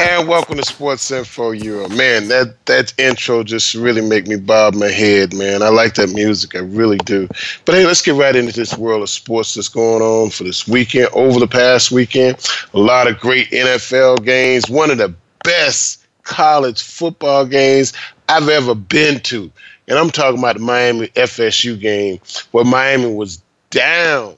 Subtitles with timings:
[0.00, 1.88] And welcome to Sports Info Euro.
[1.88, 5.60] Man, that that intro just really make me bob my head, man.
[5.60, 7.26] I like that music, I really do.
[7.64, 10.68] But hey, let's get right into this world of sports that's going on for this
[10.68, 11.08] weekend.
[11.14, 14.70] Over the past weekend, a lot of great NFL games.
[14.70, 17.92] One of the best college football games
[18.28, 19.50] I've ever been to.
[19.88, 22.20] And I'm talking about the Miami FSU game
[22.52, 24.36] where Miami was down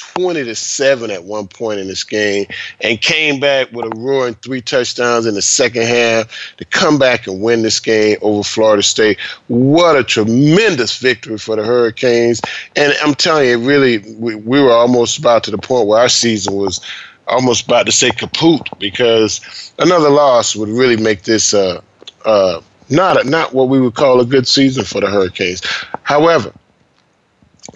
[0.00, 2.46] 20 to 7 at one point in this game
[2.80, 7.26] and came back with a roaring three touchdowns in the second half to come back
[7.26, 9.18] and win this game over Florida State.
[9.48, 12.40] What a tremendous victory for the Hurricanes.
[12.76, 16.08] And I'm telling you, really, we, we were almost about to the point where our
[16.08, 16.80] season was
[17.26, 21.80] almost about to say kaput because another loss would really make this uh,
[22.24, 25.62] uh, not a, not what we would call a good season for the Hurricanes.
[26.02, 26.52] However,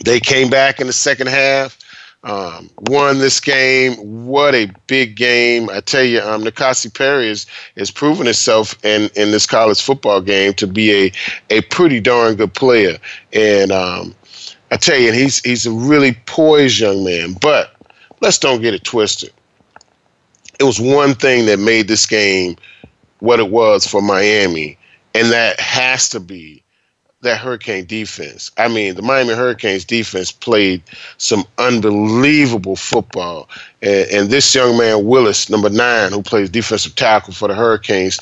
[0.04, 1.78] they came back in the second half
[2.24, 3.94] um, won this game.
[4.26, 5.68] What a big game!
[5.68, 10.20] I tell you, um, N'Kosi Perry is is proven himself in in this college football
[10.22, 11.12] game to be a
[11.50, 12.96] a pretty darn good player.
[13.32, 14.14] And um,
[14.70, 17.34] I tell you, he's he's a really poised young man.
[17.34, 17.74] But
[18.20, 19.32] let's don't get it twisted.
[20.58, 22.56] It was one thing that made this game
[23.18, 24.78] what it was for Miami,
[25.14, 26.63] and that has to be
[27.24, 28.50] that Hurricane defense.
[28.56, 30.82] I mean, the Miami Hurricanes defense played
[31.18, 33.48] some unbelievable football.
[33.82, 38.20] And, and, this young man, Willis, number nine, who plays defensive tackle for the Hurricanes,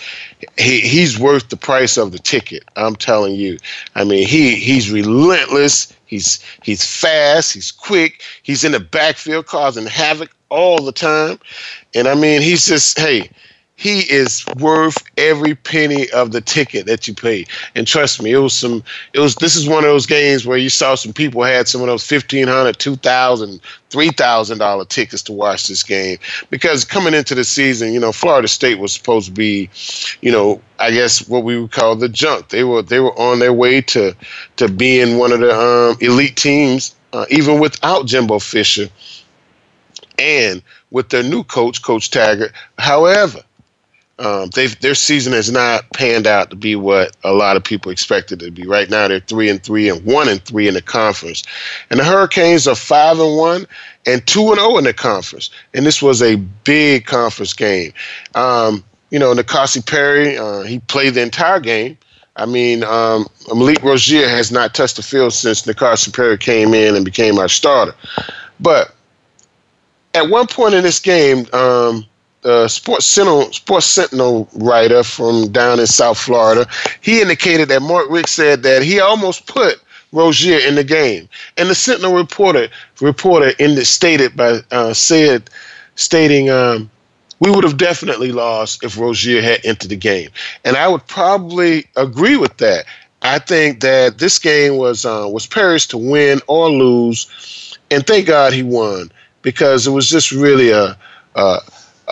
[0.59, 2.65] he, he's worth the price of the ticket.
[2.77, 3.59] I'm telling you.
[3.95, 5.93] I mean, he he's relentless.
[6.07, 7.53] He's he's fast.
[7.55, 8.23] He's quick.
[8.43, 11.39] He's in the backfield causing havoc all the time.
[11.95, 13.31] And I mean, he's just hey
[13.83, 17.45] he is worth every penny of the ticket that you pay.
[17.75, 18.85] And trust me, it was some.
[19.13, 19.35] It was.
[19.35, 22.07] This is one of those games where you saw some people had some of those
[22.07, 23.61] fifteen hundred, two thousand,
[23.91, 28.13] three thousand dollar tickets to watch this game because coming into the season, you know,
[28.13, 29.69] Florida State was supposed to be,
[30.21, 32.51] you know, I guess what we would call the junk.
[32.51, 34.15] They were they were on their way to
[34.59, 38.89] to being one of the um, elite teams, uh, even without Jimbo Fisher,
[40.21, 42.53] and with their new coach, Coach Taggart.
[42.79, 43.43] However
[44.19, 48.43] um, their season has not panned out to be what a lot of people expected
[48.43, 48.67] it to be.
[48.67, 51.43] Right now, they're three and three and one and three in the conference,
[51.91, 53.67] and the Hurricanes are five and one
[54.07, 55.51] and two and zero oh in the conference.
[55.75, 57.93] And this was a big conference game.
[58.35, 61.99] Um, you know, N'Kosi Perry, uh, he played the entire game.
[62.37, 66.97] I mean, um, Malik Rosier has not touched the field since N'Kosi Perry came in
[66.97, 67.95] and became our starter.
[68.61, 68.95] But
[70.15, 72.07] at one point in this game, um,
[72.43, 76.67] the Sports Sentinel, Sports Sentinel writer from down in South Florida,
[77.01, 79.81] he indicated that Mark Richt said that he almost put
[80.13, 82.69] Rosier in the game, and the Sentinel reporter
[83.01, 85.49] reporter in the, stated by uh, said
[85.95, 86.91] stating um,
[87.41, 90.31] we would have definitely lost if Rosier had entered the game,
[90.65, 92.85] and I would probably agree with that.
[93.23, 98.27] I think that this game was uh, was Paris to win or lose, and thank
[98.27, 99.11] God he won
[99.43, 100.97] because it was just really a,
[101.37, 101.59] a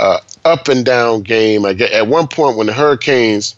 [0.01, 1.67] uh, up and down game.
[1.67, 3.55] I get at one point when the Hurricanes,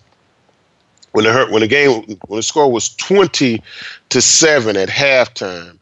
[1.12, 3.62] when the when the game when the score was twenty
[4.08, 5.78] to seven at halftime,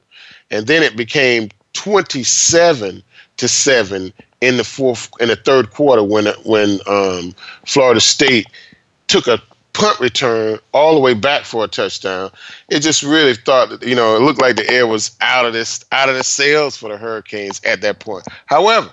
[0.51, 3.03] and then it became twenty seven
[3.39, 4.13] to seven
[4.43, 7.35] in the fourth in the third quarter when when um,
[7.65, 8.47] Florida State
[9.09, 12.31] took a punt return all the way back for a touchdown.
[12.69, 15.55] It just really thought that you know it looked like the air was out of
[15.55, 18.27] this out of the sails for the Hurricanes at that point.
[18.45, 18.93] However,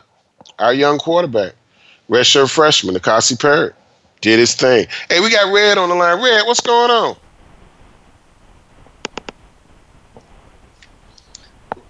[0.60, 1.54] our young quarterback,
[2.10, 3.72] redshirt freshman, N'Kosi Perry,
[4.22, 4.88] did his thing.
[5.10, 6.22] Hey, we got Red on the line.
[6.22, 7.16] Red, what's going on?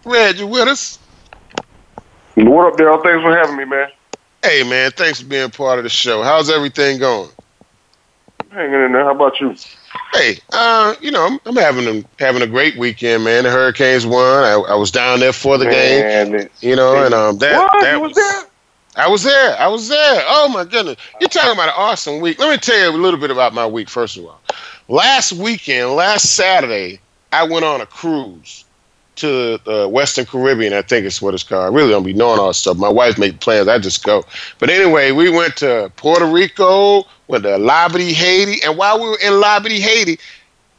[0.05, 0.99] Red, you with us?
[2.35, 3.03] What up, Daryl?
[3.03, 3.89] Thanks for having me, man.
[4.43, 6.23] Hey, man, thanks for being part of the show.
[6.23, 7.29] How's everything going?
[8.51, 9.03] Hanging in there.
[9.03, 9.55] How about you?
[10.13, 13.43] Hey, uh, you know, I'm, I'm, having a having a great weekend, man.
[13.43, 14.43] The Hurricanes won.
[14.43, 17.81] I, I was down there for the man, game, you know, and um, that what?
[17.81, 18.46] that was, was there.
[18.97, 19.55] I was there.
[19.59, 20.23] I was there.
[20.25, 20.97] Oh my goodness!
[21.19, 22.39] You're talking about an awesome week.
[22.39, 23.89] Let me tell you a little bit about my week.
[23.89, 24.41] First of all,
[24.87, 26.99] last weekend, last Saturday,
[27.31, 28.65] I went on a cruise
[29.17, 30.73] to the Western Caribbean.
[30.73, 31.71] I think it's what it's called.
[31.71, 32.77] I really don't be knowing all this stuff.
[32.77, 33.67] My wife made plans.
[33.67, 34.23] I just go.
[34.57, 39.19] But anyway, we went to Puerto Rico, went to Labadee, Haiti, and while we were
[39.23, 40.19] in Labadee, Haiti,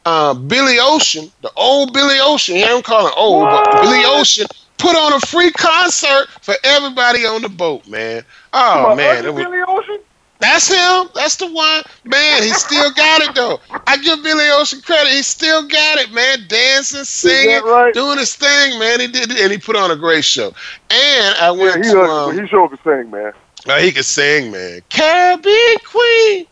[0.05, 4.47] uh, Billy Ocean, the old Billy Ocean, he don't call him old, but Billy Ocean
[4.79, 8.23] put on a free concert for everybody on the boat, man.
[8.53, 9.99] Oh My man, it was, Billy Ocean?
[10.39, 11.09] that's him.
[11.15, 11.83] That's the one.
[12.05, 13.59] Man, he still got it though.
[13.87, 15.11] I give Billy Ocean credit.
[15.13, 16.47] He still got it, man.
[16.47, 17.93] Dancing, singing, right?
[17.93, 19.01] doing his thing, man.
[19.01, 20.53] He did it, and he put on a great show.
[20.89, 23.33] And I Yeah, went he, to ugly, um, he sure can sing, man.
[23.67, 24.81] Oh, he could sing, man.
[24.89, 26.47] Caribbean Queen.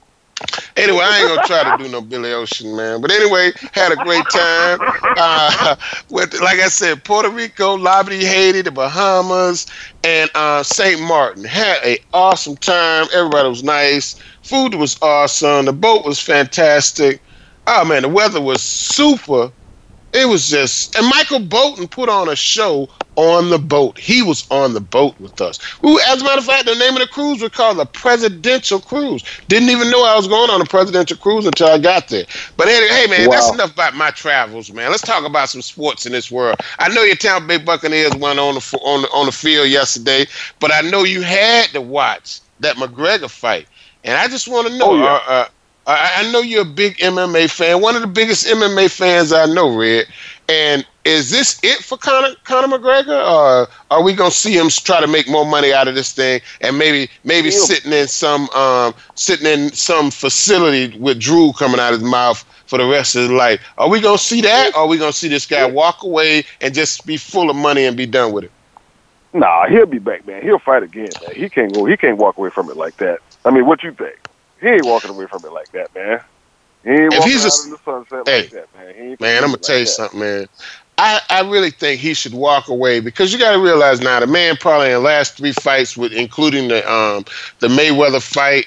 [0.76, 3.02] Anyway, I ain't gonna try to do no Billy Ocean, man.
[3.02, 4.80] But anyway, had a great time.
[5.18, 5.76] Uh,
[6.10, 9.66] with like I said, Puerto Rico, Liberty, Haiti, the Bahamas,
[10.04, 11.44] and uh, Saint Martin.
[11.44, 13.08] Had a awesome time.
[13.14, 14.20] Everybody was nice.
[14.44, 15.66] Food was awesome.
[15.66, 17.22] The boat was fantastic.
[17.66, 19.52] Oh man, the weather was super.
[20.18, 24.00] It was just, and Michael Bolton put on a show on the boat.
[24.00, 25.60] He was on the boat with us.
[26.10, 29.24] As a matter of fact, the name of the cruise was called the Presidential Cruise.
[29.48, 32.26] Didn't even know I was going on a presidential cruise until I got there.
[32.58, 34.90] But anyway, hey man, that's enough about my travels, man.
[34.90, 36.58] Let's talk about some sports in this world.
[36.80, 40.26] I know your Tampa Bay Buccaneers went on the on the, on the field yesterday,
[40.60, 43.68] but I know you had to watch that McGregor fight,
[44.04, 44.92] and I just want to know.
[44.92, 45.06] Oh, yeah.
[45.06, 45.48] uh, uh,
[45.88, 49.46] I, I know you're a big MMA fan, one of the biggest MMA fans I
[49.46, 50.06] know, Red.
[50.50, 55.00] And is this it for Conor, Conor McGregor, or are we gonna see him try
[55.00, 58.50] to make more money out of this thing, and maybe maybe He'll- sitting in some
[58.50, 63.16] um, sitting in some facility with drool coming out of his mouth for the rest
[63.16, 63.62] of his life?
[63.78, 66.74] Are we gonna see that, or are we gonna see this guy walk away and
[66.74, 68.52] just be full of money and be done with it?
[69.34, 70.42] Nah, he'll be back, man.
[70.42, 71.36] He'll fight again, man.
[71.36, 71.86] He can't go.
[71.86, 73.20] He can't walk away from it like that.
[73.46, 74.16] I mean, what you think?
[74.62, 76.20] He ain't walking away from it like that, man.
[76.84, 79.18] He ain't If walking he's a- out in the sunset Hey, like that, man.
[79.20, 79.88] Man, I'm gonna like tell you that.
[79.88, 80.48] something, man.
[80.98, 84.28] I, I really think he should walk away because you got to realize now the
[84.28, 87.26] man probably in the last three fights, with including the um
[87.60, 88.66] the Mayweather fight,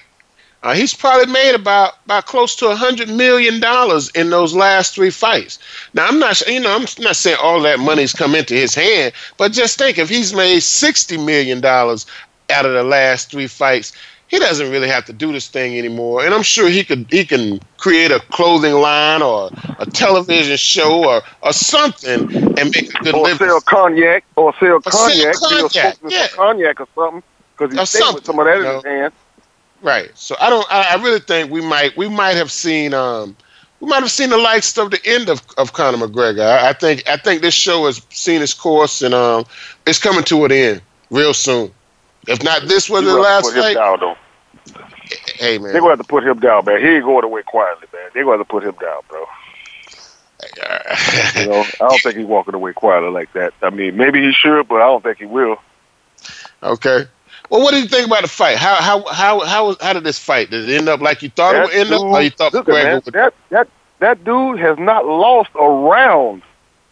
[0.62, 4.94] uh, he's probably made about about close to a hundred million dollars in those last
[4.94, 5.58] three fights.
[5.94, 9.12] Now I'm not you know I'm not saying all that money's come into his hand,
[9.38, 12.06] but just think if he's made sixty million dollars
[12.50, 13.92] out of the last three fights,
[14.30, 16.24] he doesn't really have to do this thing anymore.
[16.24, 21.04] And I'm sure he could he can create a clothing line or a television show
[21.04, 23.48] or, or something and make a good Or living.
[23.48, 26.28] sell cognac, or sell Or sell cognac, a cognac, yeah.
[26.28, 27.22] cognac or something,
[27.58, 29.12] because he's staying with some of that in his hand.
[29.82, 30.10] Right.
[30.14, 30.66] So I don't.
[30.70, 31.96] I, I really think we might.
[31.96, 32.94] We might have seen.
[32.94, 33.36] Um,
[33.80, 36.42] we might have seen the likes of the end of, of Conor McGregor.
[36.46, 37.08] I, I think.
[37.08, 39.44] I think this show has seen its course, and um,
[39.86, 41.72] it's coming to an end real soon.
[42.28, 43.76] If not, this was the last fight.
[45.26, 46.81] Down, man, They're gonna have to put him down, man.
[46.81, 48.11] He ain't going away quietly, man.
[48.14, 49.25] They're gonna have to put him down, bro.
[51.37, 53.52] You know, I don't think he's walking away quietly like that.
[53.62, 55.56] I mean, maybe he should, but I don't think he will.
[56.62, 57.06] okay.
[57.50, 58.56] Well, what do you think about the fight?
[58.56, 60.50] How how how how how did this fight?
[60.50, 63.02] Did it end up like you thought it would end up, or you thought man,
[63.05, 63.14] would?
[63.14, 63.69] that that
[63.99, 66.43] that dude has not lost a round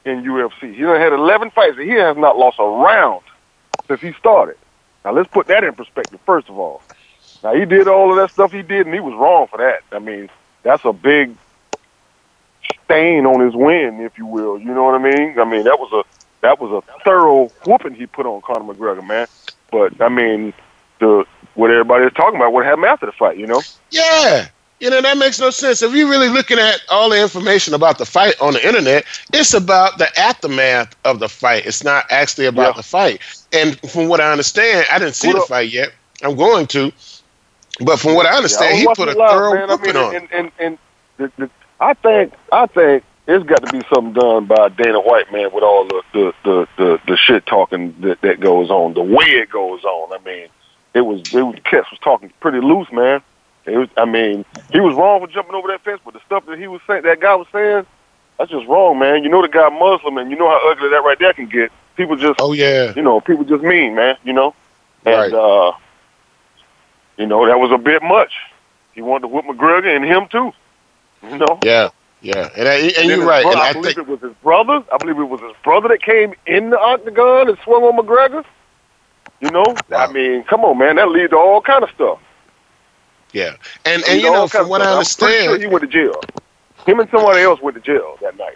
[0.05, 0.75] in UFC.
[0.75, 3.23] He done had eleven fights, and he has not lost a round
[3.87, 4.57] since he started.
[5.05, 6.19] Now let's put that in perspective.
[6.27, 6.83] First of all,
[7.43, 9.81] now he did all of that stuff he did, and he was wrong for that.
[9.93, 10.29] I mean,
[10.63, 11.35] that's a big
[12.85, 14.59] stain on his win, if you will.
[14.59, 15.39] You know what I mean?
[15.39, 16.03] I mean that was a
[16.41, 19.27] that was a thorough whooping he put on Conor McGregor, man.
[19.71, 20.53] But I mean,
[21.01, 21.25] the
[21.55, 23.61] what everybody is talking about, what happened after the fight, you know?
[23.91, 24.47] Yeah.
[24.81, 25.83] You know, that makes no sense.
[25.83, 29.53] If you're really looking at all the information about the fight on the internet, it's
[29.53, 31.67] about the aftermath of the fight.
[31.67, 32.77] It's not actually about Yeah.
[32.77, 33.21] the fight.
[33.53, 35.49] And from what I understand, I didn't see What the up?
[35.49, 35.89] fight yet.
[36.23, 36.93] I'm going to.
[37.81, 39.71] But from what I understand, Yeah, he put a live, thorough man.
[39.71, 40.15] I mean, on.
[40.17, 40.79] and, and, and
[41.17, 45.31] the, the, I think I think it's got to be something done by Dana White,
[45.33, 49.03] man, with all the the the, the, the shit talking that, that goes on, the
[49.03, 50.13] way it goes on.
[50.13, 50.49] I mean,
[50.95, 53.21] it was it was Kess was talking pretty loose, man.
[53.67, 56.47] It was, I mean, he was wrong for jumping over that fence, but the stuff
[56.47, 57.85] that he was saying, that guy was saying,
[58.39, 59.23] that's just wrong, man.
[59.23, 61.71] You know the guy Muslim, and you know how ugly that right there can get.
[61.95, 62.95] People just Oh yeah.
[62.97, 64.55] you know, people just mean, man, you know?
[65.05, 65.35] And, Right.
[65.35, 65.73] uh,
[67.19, 68.33] you know, that was a bit much.
[68.95, 70.53] He wanted to whip McGregor and him too,
[71.23, 71.59] you know?
[71.63, 71.91] Yeah.
[72.21, 72.49] Yeah.
[72.57, 73.43] And, I, and then you're right.
[73.43, 74.83] bro- And I, I believe think it was his brother.
[74.93, 78.45] I believe it was his brother that came in the octagon and swung on McGregor.
[79.41, 79.65] You know?
[79.89, 80.07] Wow.
[80.09, 80.97] I mean, come on, man.
[80.97, 82.19] That leads to all kind of stuff.
[83.33, 83.55] yeah.
[83.85, 86.21] And and you know, from what I understand, sure he went to jail.
[86.87, 88.55] Him and somebody else went to jail that night.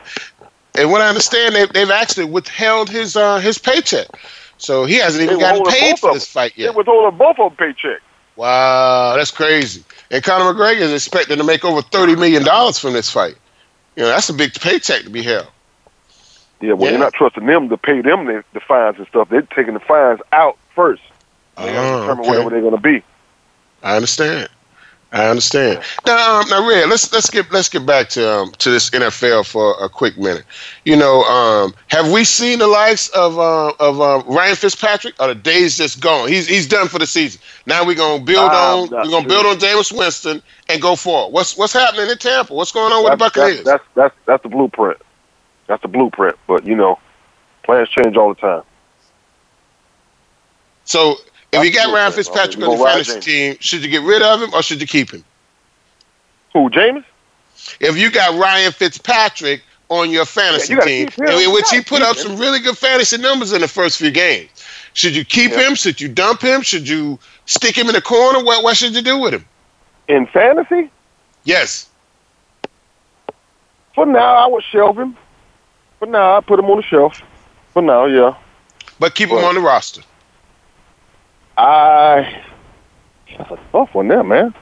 [0.74, 4.06] and what I understand, they, they've actually withheld his uh, his paycheck,
[4.58, 6.74] so he hasn't even gotten paid for this fight It yet.
[6.74, 8.00] was holding both of them paycheck.
[8.36, 9.84] Wow, that's crazy.
[10.10, 13.36] And Conor McGregor is expected to make over thirty million dollars from this fight.
[13.96, 15.48] You know, that's a big paycheck to be held.
[16.60, 16.90] Yeah, well, Yeah.
[16.92, 19.28] they're not trusting them to pay them the, the fines and stuff.
[19.28, 21.02] They're taking the fines out first.
[21.58, 22.28] They Oh, determine okay.
[22.30, 23.02] whatever they're going to be.
[23.82, 24.48] I understand.
[25.12, 25.82] I understand.
[26.06, 29.46] Now, um, now, Red, let's let's get let's get back to um, to this NFL
[29.46, 30.44] for a quick minute.
[30.86, 35.14] You know, um, have we seen the likes of uh, of uh, Ryan Fitzpatrick?
[35.20, 36.28] Or the days just gone?
[36.28, 37.42] He's he's done for the season.
[37.66, 41.34] Now we're gonna build on we're gonna build on Jameis Winston and go forward.
[41.34, 42.54] What's what's happening in Tampa?
[42.54, 43.64] What's going on with the Buccaneers?
[43.64, 44.96] That's, that's that's that's the blueprint.
[45.66, 46.38] That's the blueprint.
[46.46, 46.98] But you know,
[47.64, 48.62] plans change all the time.
[50.84, 51.16] So
[51.52, 54.54] if you got Ryan Fitzpatrick on the fantasy team, should you get rid of him
[54.54, 55.24] or should you keep him?
[56.52, 57.04] Who, James?
[57.80, 62.00] If you got Ryan Fitzpatrick on your fantasy yeah, you team, in which he put
[62.00, 62.22] up him.
[62.22, 64.48] some really good fantasy numbers in the first few games,
[64.94, 65.68] should you keep yeah.
[65.68, 65.74] him?
[65.74, 66.62] Should you dump him?
[66.62, 68.42] Should you stick him in the corner?
[68.42, 69.44] What what should you do with him?
[70.08, 70.90] In fantasy?
[71.44, 71.88] Yes.
[73.94, 75.16] For now, I would shelve him.
[75.98, 77.20] For now, I put him on the shelf.
[77.72, 78.34] For now, yeah.
[78.98, 80.02] But keep but, him on the roster.
[81.56, 82.42] I
[83.38, 84.54] that's a tough one there, man.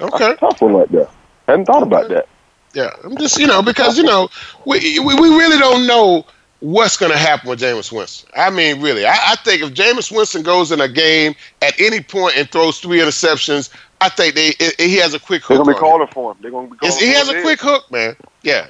[0.00, 1.08] Okay, that's a tough one right there.
[1.46, 2.28] Hadn't thought about that.
[2.74, 4.28] Yeah, I'm just you know because you know
[4.64, 6.24] we we, we really don't know
[6.60, 8.30] what's going to happen with Jameis Winston.
[8.36, 12.00] I mean, really, I, I think if Jameis Winston goes in a game at any
[12.00, 13.70] point and throws three interceptions,
[14.00, 15.56] I think they it, he has a quick hook.
[15.56, 16.38] They're gonna be calling for him.
[16.40, 16.96] They're gonna be calling.
[16.98, 18.16] He has a quick hook, man.
[18.42, 18.68] Yeah,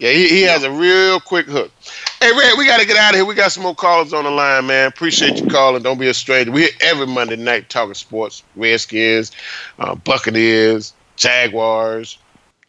[0.00, 1.70] yeah, he, he has a real quick hook.
[2.20, 3.24] Hey, Red, we got to get out of here.
[3.26, 4.88] We got some more callers on the line, man.
[4.88, 5.82] Appreciate you calling.
[5.82, 6.50] Don't be a stranger.
[6.50, 9.30] We're here every Monday night talking sports, Redskins,
[9.78, 12.16] uh, Buccaneers, Jaguars,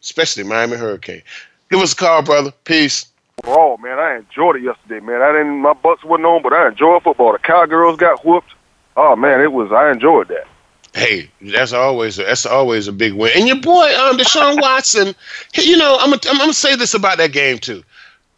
[0.02, 1.22] especially Miami Hurricane.
[1.70, 2.52] Give us a call, brother.
[2.64, 3.06] Peace.
[3.44, 5.22] Oh man, I enjoyed it yesterday, man.
[5.22, 7.32] I didn't, my Bucks wasn't on, but I enjoyed football.
[7.32, 8.52] The Cowgirls got whooped.
[8.94, 9.72] Oh man, it was.
[9.72, 10.46] I enjoyed that
[10.94, 13.32] hey, that's always a, that's always a big win.
[13.36, 15.14] And your boy, um, Deshaun Watson,
[15.54, 17.82] you know, I'm gonna, I'm gonna say this about that game too.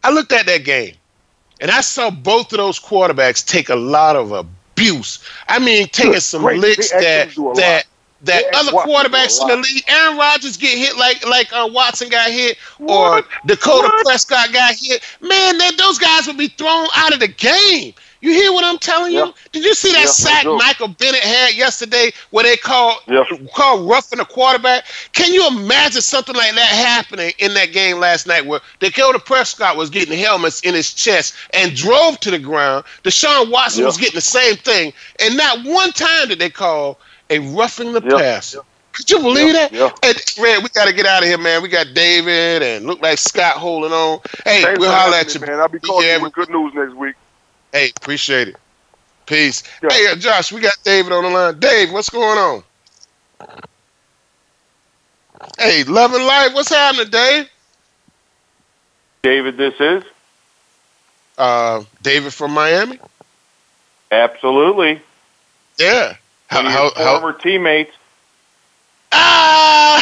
[0.03, 0.95] I looked at that game,
[1.59, 5.23] and I saw both of those quarterbacks take a lot of abuse.
[5.47, 6.59] I mean, taking some Great.
[6.59, 7.85] licks that that
[8.21, 12.29] that other quarterbacks in the league, Aaron Rodgers get hit like like uh, Watson got
[12.29, 13.27] hit, or what?
[13.45, 14.05] Dakota what?
[14.05, 15.03] Prescott got hit.
[15.21, 17.93] Man, that those guys would be thrown out of the game.
[18.25, 19.31] You hear what I'm telling you?
[19.51, 23.23] Did you see that yeah, sack Michael Bennett had yesterday where they called yeah.
[23.53, 24.85] called roughing the quarterback?
[25.11, 29.77] Can you imagine something like that happening in that game last night where Dakota Prescott
[29.77, 32.85] was getting helmets in his chest and drove to the ground?
[33.03, 33.85] Deshaun Watson yeah.
[33.85, 36.97] was getting the same thing, and not one time did they call
[37.29, 38.61] a roughing the passer.
[38.93, 39.71] Could you believe that?
[39.71, 39.91] Yeah.
[40.01, 41.61] And, man, we got to get out of here, man.
[41.61, 44.21] We got David and look like Scott holding on.
[44.43, 45.59] Hey, Thanks we'll holler at you, man.
[45.59, 47.15] I'll be calling you with good news next week.
[47.75, 48.55] Hey, appreciate it.
[49.25, 49.61] Peace.
[49.83, 49.89] Yeah.
[49.91, 51.59] Hey, uh, Josh, we got David on the line.
[51.59, 52.63] Dave, what's going on?
[55.59, 57.49] Hey, Love and Life, what's happening, Dave?
[59.23, 60.05] David, this is?
[61.37, 62.97] Uh, David from Miami?
[64.09, 65.01] Absolutely.
[65.77, 66.15] Yeah.
[66.47, 67.37] How, how, former how?
[67.39, 67.91] teammates.
[69.11, 70.01] Ah!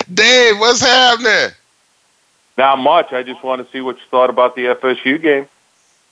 [0.14, 1.50] Dave, what's happening?
[2.56, 3.12] Not much.
[3.12, 5.48] I just want to see what you thought about the FSU game.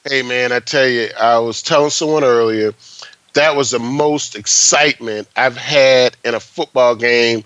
[0.08, 2.74] Hey, man, I tell you, I was telling someone earlier
[3.34, 7.44] that was the most excitement I've had in a football game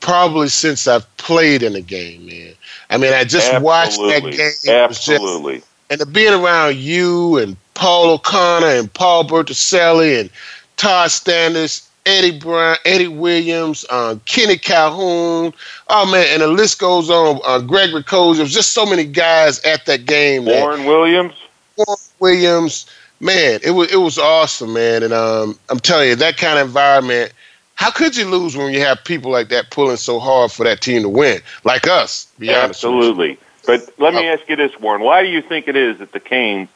[0.00, 2.54] probably since I've played in a game, man.
[2.88, 3.64] I mean, I just Absolutely.
[3.64, 4.32] watched that
[4.64, 4.74] game.
[4.74, 5.54] Absolutely.
[5.56, 10.30] Just, and to being around you and Paul O'Connor and Paul Bertucelli and
[10.76, 15.52] Todd Standish Eddie Brown, Eddie Williams, uh, Kenny Calhoun.
[15.88, 17.40] Oh man, and the list goes on.
[17.44, 18.38] Uh, Gregory Coles.
[18.38, 20.46] There was just so many guys at that game.
[20.46, 20.84] Warren.
[20.86, 21.34] Williams.
[21.76, 22.86] Warren Williams.
[23.20, 25.02] Man, it was it was awesome, man.
[25.02, 27.32] And um, I'm telling you, that kind of environment.
[27.74, 30.82] How could you lose when you have people like that pulling so hard for that
[30.82, 32.30] team to win, like us?
[32.46, 33.38] Absolutely.
[33.66, 35.02] But let me uh, ask you this, Warren.
[35.02, 36.68] Why do you think it is that the Canes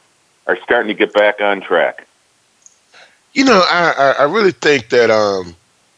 [0.47, 2.07] are starting to get back on track?
[3.35, 5.55] You know, I, I, I really think that um,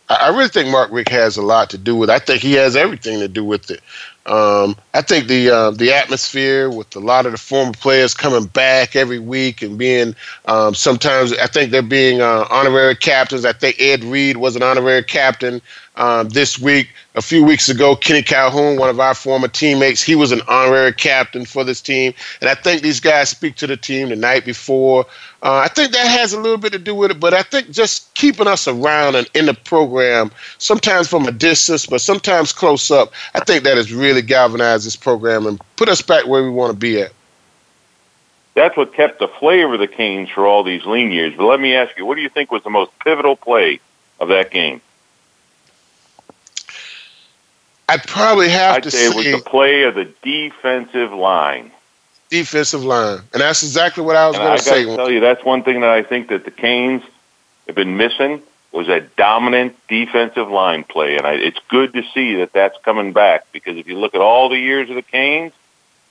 [0.09, 2.09] I really think Mark Richt has a lot to do with.
[2.09, 2.13] It.
[2.13, 3.81] I think he has everything to do with it.
[4.25, 8.47] Um, I think the uh, the atmosphere with a lot of the former players coming
[8.47, 10.15] back every week and being
[10.47, 13.45] um, sometimes I think they're being uh, honorary captains.
[13.45, 15.61] I think Ed Reed was an honorary captain
[15.97, 16.89] um, this week.
[17.15, 20.93] A few weeks ago, Kenny Calhoun, one of our former teammates, he was an honorary
[20.93, 22.13] captain for this team.
[22.39, 25.05] And I think these guys speak to the team the night before.
[25.41, 27.71] Uh, I think that has a little bit to do with it, but I think
[27.71, 32.91] just keeping us around and in the program, sometimes from a distance, but sometimes close
[32.91, 36.49] up, I think that has really galvanized this program and put us back where we
[36.49, 37.11] want to be at.
[38.53, 41.33] That's what kept the flavor of the Canes for all these lean years.
[41.37, 43.79] But let me ask you, what do you think was the most pivotal play
[44.19, 44.81] of that game?
[47.89, 51.71] I'd probably have I'd to say, say it was the play of the defensive line.
[52.29, 54.81] Defensive line, and that's exactly what I was going to say.
[54.91, 57.01] I tell you, that's one thing that I think that the Canes
[57.67, 58.41] have been missing
[58.73, 63.13] was a dominant defensive line play, and I, it's good to see that that's coming
[63.13, 65.53] back because if you look at all the years of the Canes,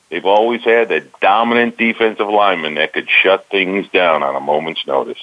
[0.09, 4.87] they've always had that dominant defensive lineman that could shut things down on a moment's
[4.87, 5.23] notice.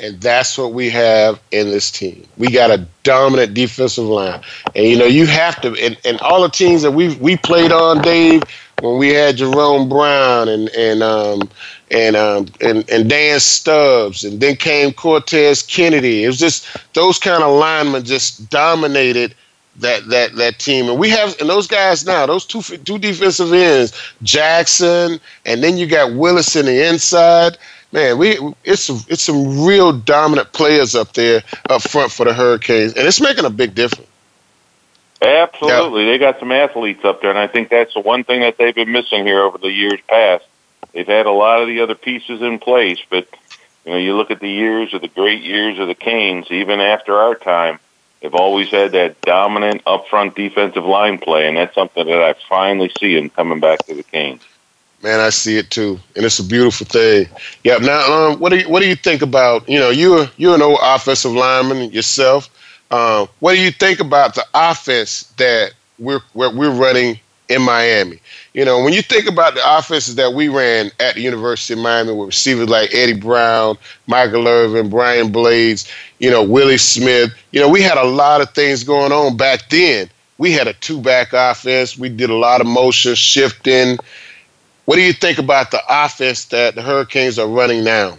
[0.00, 2.26] And that's what we have in this team.
[2.36, 4.42] We got a dominant defensive line.
[4.74, 7.72] And you know, you have to and, and all the teams that we we played
[7.72, 8.42] on, Dave,
[8.80, 11.48] when we had Jerome Brown and and um
[11.90, 16.24] and um and, and Dan Stubbs and then came Cortez Kennedy.
[16.24, 19.34] It was just those kind of linemen just dominated
[19.76, 20.88] that that that team.
[20.88, 25.76] And we have and those guys now, those two two defensive ends, Jackson, and then
[25.76, 27.56] you got Willis in the inside.
[27.92, 32.94] Man, we it's it's some real dominant players up there up front for the Hurricanes,
[32.94, 34.08] and it's making a big difference.
[35.20, 38.56] Absolutely, they got some athletes up there, and I think that's the one thing that
[38.56, 40.44] they've been missing here over the years past.
[40.92, 43.28] They've had a lot of the other pieces in place, but
[43.84, 46.80] you know, you look at the years of the great years of the Canes, even
[46.80, 47.78] after our time,
[48.20, 52.90] they've always had that dominant upfront defensive line play, and that's something that I finally
[52.98, 54.42] see them coming back to the Canes.
[55.02, 57.28] Man, I see it too, and it's a beautiful thing.
[57.64, 57.78] Yeah.
[57.78, 59.68] Now, um, what do you what do you think about?
[59.68, 62.48] You know, you're you're an old offensive lineman yourself.
[62.90, 67.18] Uh, what do you think about the offense that we're we're running
[67.48, 68.20] in Miami?
[68.54, 71.80] You know, when you think about the offenses that we ran at the University of
[71.80, 75.90] Miami with receivers like Eddie Brown, Michael Irvin, Brian Blades,
[76.20, 79.68] you know, Willie Smith, you know, we had a lot of things going on back
[79.68, 80.08] then.
[80.38, 81.96] We had a two back offense.
[81.98, 83.98] We did a lot of motion shifting.
[84.84, 88.18] What do you think about the offense that the Hurricanes are running now?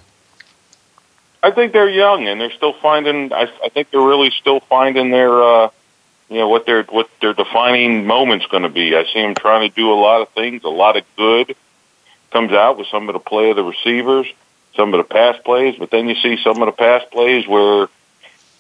[1.42, 3.34] I think they're young and they're still finding.
[3.34, 5.70] I, I think they're really still finding their, uh,
[6.30, 8.96] you know, what their what their defining moment's going to be.
[8.96, 10.64] I see them trying to do a lot of things.
[10.64, 11.56] A lot of good
[12.32, 14.26] comes out with some of the play of the receivers,
[14.76, 17.88] some of the pass plays, but then you see some of the pass plays where,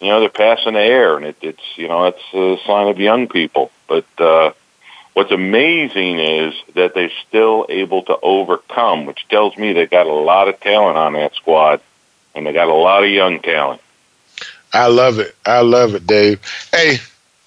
[0.01, 2.99] you know, they're passing the air, and it, it's you know it's a sign of
[2.99, 3.71] young people.
[3.87, 4.51] But uh,
[5.13, 10.13] what's amazing is that they're still able to overcome, which tells me they got a
[10.13, 11.81] lot of talent on that squad
[12.35, 13.81] and they got a lot of young talent.
[14.73, 15.35] I love it.
[15.45, 16.41] I love it, Dave.
[16.71, 16.97] Hey,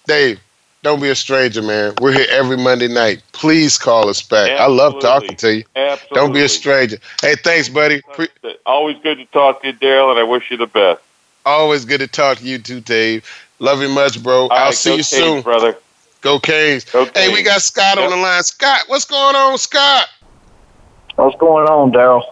[0.06, 0.40] Dave,
[0.82, 1.94] don't be a stranger, man.
[2.00, 3.22] We're here every Monday night.
[3.32, 4.48] Please call us back.
[4.48, 4.62] Absolutely.
[4.62, 5.64] I love talking to you.
[5.74, 6.14] Absolutely.
[6.14, 6.98] Don't be a stranger.
[7.20, 8.00] Hey, thanks, buddy.
[8.64, 11.00] Always good to talk to you, Daryl, and I wish you the best.
[11.44, 13.28] Always good to talk to you too, Dave.
[13.58, 14.42] Love you much, bro.
[14.42, 15.42] All I'll right, see you soon.
[15.42, 15.76] brother.
[16.26, 17.04] Go.
[17.04, 18.04] Go Hey, we got Scott yep.
[18.04, 18.42] on the line.
[18.42, 20.08] Scott, what's going on, Scott?
[21.16, 22.22] What's going on, Daryl?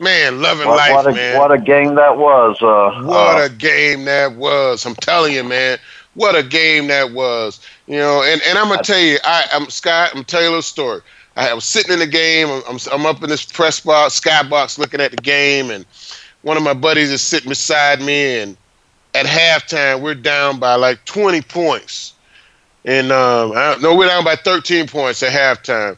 [0.00, 1.38] Man, loving what, life, what a, man.
[1.38, 2.60] What a game that was.
[2.60, 4.84] Uh, What uh, a game that was.
[4.84, 5.78] I'm telling you, man.
[6.14, 7.60] What a game that was.
[7.86, 10.10] You know, and, and I'm gonna tell you, I, I'm Scott.
[10.10, 11.00] I'm gonna tell you a little story.
[11.36, 12.48] I was sitting in the game.
[12.48, 15.84] I'm, I'm, I'm up in this press box, skybox, looking at the game, and
[16.42, 18.40] one of my buddies is sitting beside me.
[18.40, 18.56] And
[19.14, 22.13] at halftime, we're down by like 20 points,
[22.84, 25.96] and um, I, no, we're down by 13 points at halftime.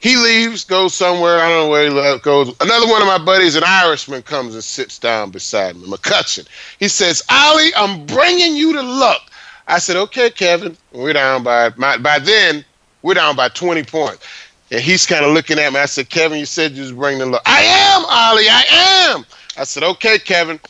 [0.00, 1.38] He leaves, goes somewhere.
[1.38, 2.54] I don't know where he goes.
[2.60, 6.46] Another one of my buddies, an Irishman, comes and sits down beside me, McCutcheon.
[6.78, 9.22] He says, "Ollie, I'm bringing you to luck."
[9.66, 12.64] I said, "Okay, Kevin." We're down by my, by then
[13.02, 14.24] we're down by 20 points,
[14.70, 15.80] and he's kind of looking at me.
[15.80, 18.48] I said, "Kevin, you said you was bringing the luck." I am, Ollie.
[18.48, 19.26] I am.
[19.56, 20.60] I said, "Okay, Kevin."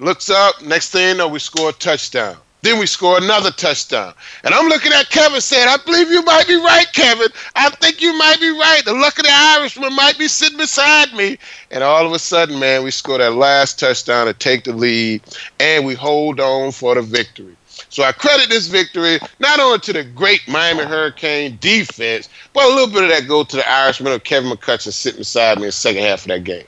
[0.00, 0.62] Looks up.
[0.62, 2.36] Next thing you know, we score a touchdown.
[2.62, 4.14] Then we score another touchdown.
[4.42, 7.28] And I'm looking at Kevin saying, I believe you might be right, Kevin.
[7.54, 8.82] I think you might be right.
[8.84, 11.38] The luck of the Irishman might be sitting beside me.
[11.70, 15.22] And all of a sudden, man, we score that last touchdown to take the lead,
[15.60, 17.56] and we hold on for the victory.
[17.90, 22.68] So I credit this victory not only to the great Miami Hurricane defense, but a
[22.68, 25.68] little bit of that goes to the Irishman of Kevin McCutcheon sitting beside me in
[25.68, 26.64] the second half of that game.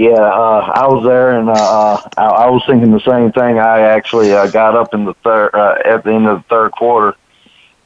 [0.00, 3.58] Yeah, uh, I was there, and uh, uh, I, I was thinking the same thing.
[3.58, 6.72] I actually uh, got up in the third uh, at the end of the third
[6.72, 7.18] quarter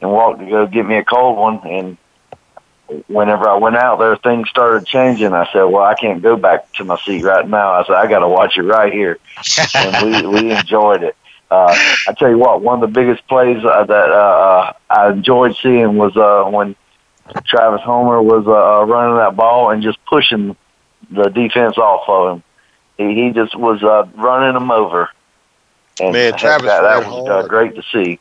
[0.00, 1.59] and walked to go get me a cold one.
[1.66, 1.98] And
[3.09, 5.33] whenever I went out there, things started changing.
[5.33, 8.07] I said, "Well, I can't go back to my seat right now." I said, "I
[8.07, 9.18] got to watch it right here,"
[9.74, 11.16] and we we enjoyed it.
[11.50, 11.74] Uh,
[12.07, 15.96] I tell you what, one of the biggest plays uh, that uh, I enjoyed seeing
[15.96, 16.77] was uh, when
[17.44, 20.57] Travis Homer was uh, running that ball and just pushing
[21.14, 22.42] the defense off of him.
[22.98, 25.11] He, he just was uh, running them over.
[26.00, 28.18] And Man, Travis that, that was uh, great to see.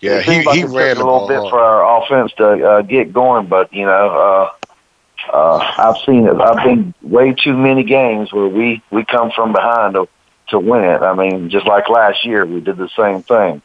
[0.00, 1.50] Yeah, it he, like he ran a little bit hard.
[1.50, 6.40] for our offense to uh, get going, but you know, uh, uh, I've seen it.
[6.40, 10.08] I've been way too many games where we we come from behind to
[10.48, 11.02] to win it.
[11.02, 13.62] I mean, just like last year, we did the same thing.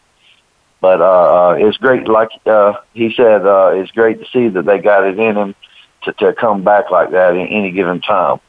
[0.82, 4.66] But uh, uh, it's great, like uh, he said, uh, it's great to see that
[4.66, 5.56] they got it in them
[6.06, 8.40] to, to come back like that in any given time.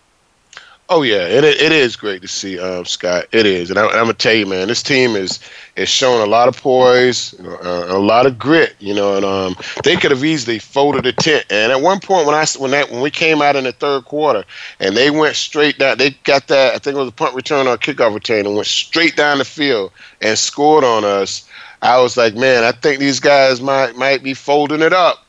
[0.88, 3.24] Oh yeah, it it is great to see, um, Scott.
[3.32, 5.40] It is, and I, am gonna tell you, man, this team is
[5.74, 9.56] is showing a lot of poise, uh, a lot of grit, you know, and um,
[9.82, 11.44] they could have easily folded the tent.
[11.50, 14.04] And at one point, when I when that when we came out in the third
[14.04, 14.44] quarter,
[14.78, 17.66] and they went straight down, they got that I think it was a punt return
[17.66, 19.90] or a kickoff return, and went straight down the field
[20.20, 21.48] and scored on us.
[21.82, 25.25] I was like, man, I think these guys might might be folding it up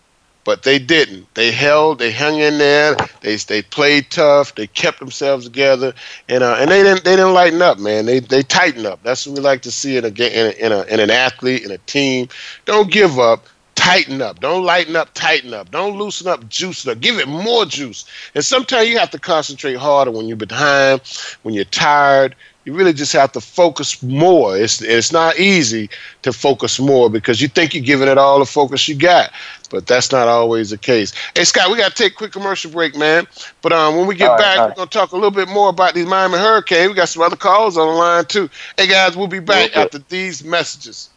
[0.48, 1.28] but they didn't.
[1.34, 2.96] They held, they hung in there.
[3.20, 4.56] They they played tough.
[4.56, 5.94] They kept themselves together,
[6.30, 8.06] and uh, and they didn't they didn't lighten up, man.
[8.06, 9.04] They they tighten up.
[9.04, 11.66] That's what we like to see in a in a, in, a, in an athlete
[11.66, 12.30] in a team.
[12.64, 13.46] Don't give up.
[13.76, 14.40] Tighten up.
[14.40, 15.14] Don't lighten up.
[15.14, 15.70] Tighten up.
[15.70, 16.48] Don't loosen up.
[16.48, 17.02] Juice up.
[17.02, 18.06] Give it more juice.
[18.34, 21.02] And sometimes you have to concentrate harder when you're behind,
[21.44, 24.58] when you're tired you really just have to focus more.
[24.58, 25.90] It's it's not easy
[26.24, 29.32] to focus more because you think you're giving it all the focus you got,
[29.70, 31.14] but that's not always the case.
[31.36, 33.28] Hey Scott, we got to take a quick commercial break, man.
[33.62, 34.70] But um, when we get right, back, right.
[34.70, 36.90] we're gonna talk a little bit more about these Miami Hurricanes.
[36.90, 38.50] We got some other calls on the line too.
[38.78, 39.82] Hey guys, we'll be back okay.
[39.82, 41.10] after these messages.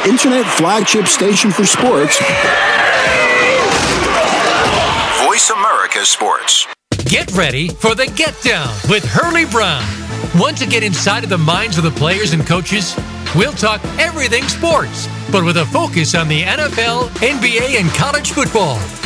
[0.00, 2.18] Your internet flagship station for sports.
[5.24, 6.66] Voice America Sports.
[7.06, 9.84] Get ready for the Get Down with Hurley Brown.
[10.38, 12.94] Want to get inside of the minds of the players and coaches?
[13.34, 18.78] We'll talk everything sports, but with a focus on the NFL, NBA, and college football.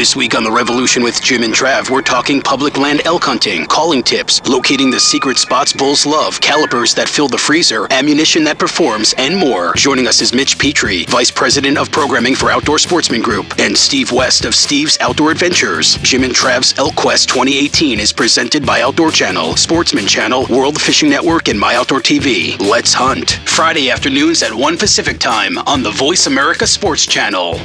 [0.00, 3.66] This week on The Revolution with Jim and Trav, we're talking public land elk hunting,
[3.66, 8.58] calling tips, locating the secret spots bulls love, calibers that fill the freezer, ammunition that
[8.58, 9.74] performs, and more.
[9.74, 14.10] Joining us is Mitch Petrie, Vice President of Programming for Outdoor Sportsman Group, and Steve
[14.10, 15.98] West of Steve's Outdoor Adventures.
[15.98, 21.10] Jim and Trav's Elk Quest 2018 is presented by Outdoor Channel, Sportsman Channel, World Fishing
[21.10, 22.58] Network, and My Outdoor TV.
[22.58, 23.32] Let's hunt.
[23.44, 27.60] Friday afternoons at 1 Pacific Time on the Voice America Sports Channel.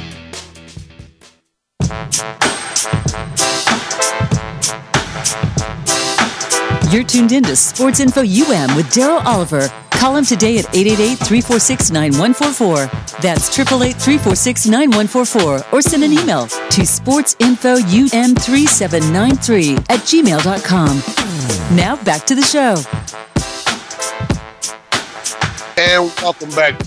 [6.92, 9.68] You're tuned in to Sports Info UM with Daryl Oliver.
[9.90, 12.90] Call him today at 888-346-9144.
[13.20, 15.72] That's 888-346-9144.
[15.72, 21.02] Or send an email to sportsinfoum3793 at gmail.com.
[21.76, 22.76] Now back to the show.
[25.78, 26.80] And welcome back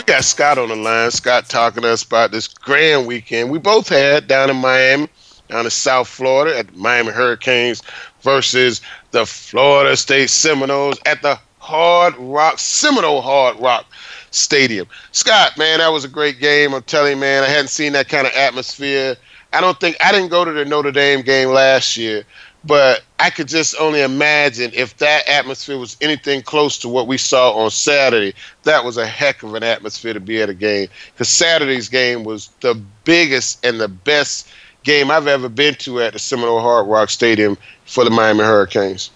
[0.00, 1.10] we got Scott on the line.
[1.10, 5.08] Scott talking to us about this grand weekend we both had down in Miami,
[5.48, 7.82] down in South Florida at the Miami Hurricanes
[8.22, 13.84] versus the Florida State Seminoles at the Hard Rock Seminole Hard Rock
[14.30, 14.86] Stadium.
[15.12, 16.72] Scott, man, that was a great game.
[16.72, 19.16] I'm telling you, man, I hadn't seen that kind of atmosphere.
[19.52, 22.24] I don't think I didn't go to the Notre Dame game last year,
[22.64, 27.18] but I could just only imagine if that atmosphere was anything close to what we
[27.18, 28.34] saw on Saturday.
[28.62, 30.88] That was a heck of an atmosphere to be at a game.
[31.12, 34.48] Because Saturday's game was the biggest and the best
[34.84, 39.10] game I've ever been to at the Seminole Hard Rock Stadium for the Miami Hurricanes.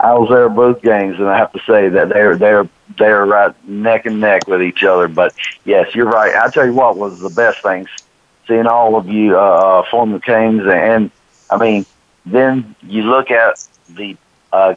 [0.00, 3.68] I was there both games, and I have to say that they're they're they're right
[3.68, 5.06] neck and neck with each other.
[5.06, 6.34] But yes, you're right.
[6.34, 7.88] I tell you what was the best things
[8.48, 11.12] seeing all of you uh, uh former Canes, and
[11.48, 11.86] I mean
[12.26, 14.16] then you look at the
[14.52, 14.74] uh,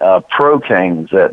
[0.00, 1.32] uh, pro kings that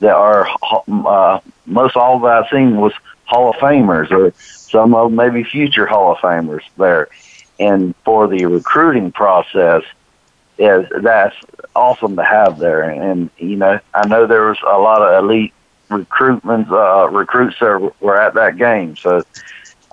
[0.00, 0.48] that are
[0.88, 2.92] uh, most all that I've seen was
[3.24, 7.08] Hall of Famers or some of maybe future Hall of Famers there.
[7.58, 9.82] And for the recruiting process,
[10.58, 11.36] is that's
[11.74, 12.82] awesome to have there.
[12.82, 15.52] And, and you know, I know there was a lot of elite
[15.88, 18.96] recruitment uh, recruits that were at that game.
[18.96, 19.22] So,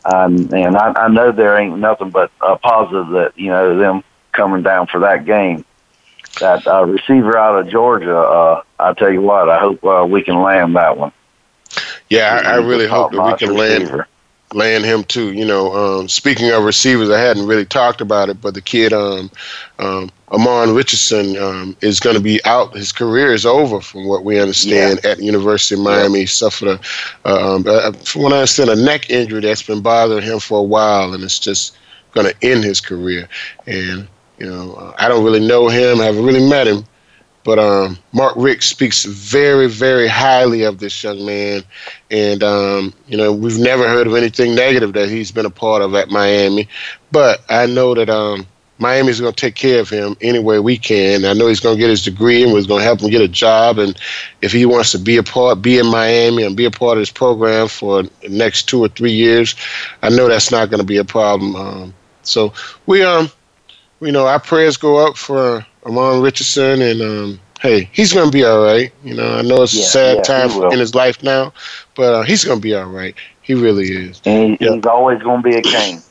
[0.05, 4.03] um, and I, I know there ain't nothing but a positive that you know them
[4.35, 5.65] coming down for that game.
[6.39, 10.23] that uh, receiver out of Georgia, uh, I tell you what, I hope uh, we
[10.23, 11.11] can land that one.
[12.09, 13.97] Yeah, I, I really hope that we can receiver.
[13.97, 14.05] land
[14.53, 15.33] land him too.
[15.33, 18.93] You know, um, speaking of receivers, I hadn't really talked about it, but the kid,
[18.93, 19.29] um,
[19.79, 22.75] um, Ahmmon Richardson, um, is going to be out.
[22.75, 26.21] His career is over, from what we understand, at the University of Miami.
[26.21, 26.79] He suffered
[27.25, 30.59] a, um, uh, from what I understand, a neck injury that's been bothering him for
[30.59, 31.77] a while, and it's just
[32.13, 33.27] going to end his career.
[33.67, 36.01] And you know, uh, I don't really know him.
[36.01, 36.85] I haven't really met him.
[37.45, 41.61] But um, Mark Richt speaks very, very highly of this young man,
[42.09, 45.83] and um, you know we've never heard of anything negative that he's been a part
[45.83, 46.67] of at Miami.
[47.11, 48.47] But I know that um,
[48.79, 51.23] Miami's going to take care of him any way we can.
[51.23, 53.21] I know he's going to get his degree, and we're going to help him get
[53.21, 53.77] a job.
[53.77, 53.95] And
[54.41, 57.01] if he wants to be a part, be in Miami, and be a part of
[57.03, 59.53] this program for the next two or three years,
[60.01, 61.55] I know that's not going to be a problem.
[61.55, 61.93] Um,
[62.23, 62.53] so
[62.87, 63.29] we um,
[64.01, 68.31] you know, our prayers go up for Ahmmon Richardson, and um, hey, he's going to
[68.31, 68.91] be all right.
[69.03, 71.53] You know, I know it's Yeah, a sad yeah, time in his life now,
[71.95, 73.15] but uh, he's going to be all right.
[73.41, 74.21] He really is.
[74.25, 76.01] And he, he's always going to be a king.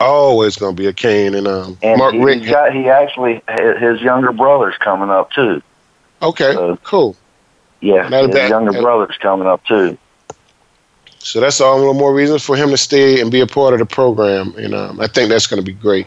[0.00, 1.34] Always going to be a Cane.
[1.34, 2.46] And um, And Mark he, Richt.
[2.46, 3.42] got, he actually,
[3.78, 5.62] his younger brother's coming up too.
[6.22, 7.16] Okay, uh, cool.
[7.80, 9.98] Yeah, Not his bad- younger brother's coming up too.
[11.18, 13.78] So that's all the more reason for him to stay and be a part of
[13.78, 14.54] the program.
[14.56, 16.06] And um, I think that's going to be great.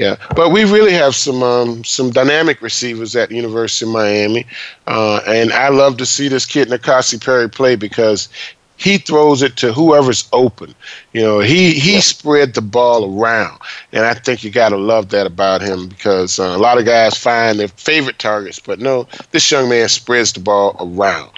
[0.00, 4.46] Yeah, but we really have some um, some dynamic receivers at the University of Miami,
[4.86, 8.30] uh, and I love to see this kid N'Kosi Perry play because
[8.78, 10.74] he throws it to whoever's open.
[11.12, 13.60] You know, he he spread the ball around,
[13.92, 16.86] and I think you got to love that about him because uh, a lot of
[16.86, 21.30] guys find their favorite targets, but no, this young man spreads the ball around,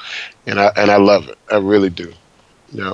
[0.46, 1.37] and I and I love it.
[1.51, 2.12] I really do.
[2.70, 2.92] Yeah.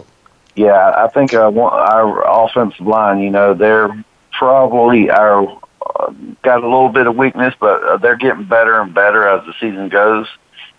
[0.56, 3.92] Yeah, I think uh, one- our offensive line, you know, they're
[4.38, 8.94] probably our uh, got a little bit of weakness, but uh, they're getting better and
[8.94, 10.26] better as the season goes,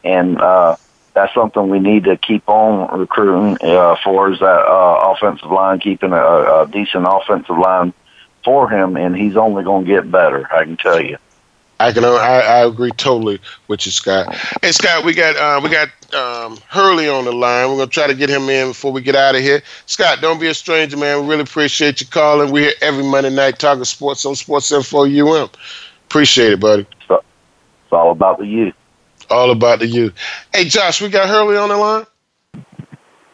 [0.04, 0.76] and uh,
[1.14, 5.80] that's something we need to keep on recruiting uh, for is that uh, offensive line,
[5.80, 7.94] keeping a, a decent offensive line
[8.44, 10.48] for him, and he's only going to get better.
[10.52, 11.18] I can tell you.
[11.80, 12.04] I can.
[12.04, 14.36] I, I agree totally with you, Scott.
[14.62, 17.70] Hey, Scott, we got uh, we got um, Hurley on the line.
[17.70, 19.62] We're gonna try to get him in before we get out of here.
[19.86, 21.22] Scott, don't be a stranger, man.
[21.22, 22.52] We really appreciate you calling.
[22.52, 25.50] We're here every Monday night talking sports on Sports Info UM.
[26.08, 26.86] Appreciate it, buddy.
[27.10, 28.76] It's all about the youth.
[29.32, 30.12] All about the you.
[30.54, 32.06] Hey, Josh, we got Hurley on the line.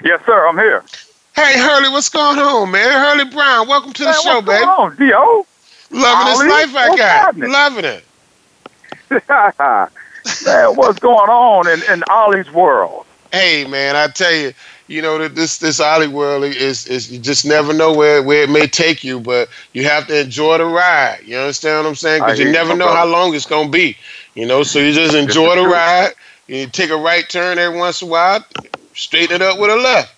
[0.03, 0.47] Yes, sir.
[0.47, 0.83] I'm here.
[1.35, 2.91] Hey, Hurley, what's going on, man?
[2.91, 4.65] Hurley Brown, welcome to the Man, show, what's baby.
[4.65, 5.45] going on, Dio?
[5.91, 7.09] Loving this life I what's got.
[7.09, 7.51] happening?
[7.51, 8.04] Loving it.
[10.45, 13.05] Man, what's going on in, in Ollie's world?
[13.31, 14.53] hey man, I tell you,
[14.87, 18.43] you know that this this Ollie world is is you just never know where where
[18.43, 21.19] it may take you, but you have to enjoy the ride.
[21.25, 22.23] You understand what I'm saying?
[22.23, 23.97] Because you never know how long it's gonna be.
[24.35, 26.13] You know, so you just enjoy the ride.
[26.47, 28.43] You take a right turn every once in a while,
[28.93, 30.11] straighten it up with a left.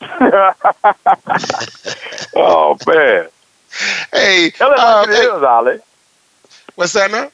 [2.36, 3.28] oh man,
[4.12, 5.78] Hey, tell it uh, it hey, is, Ollie.
[6.76, 7.30] what's that now?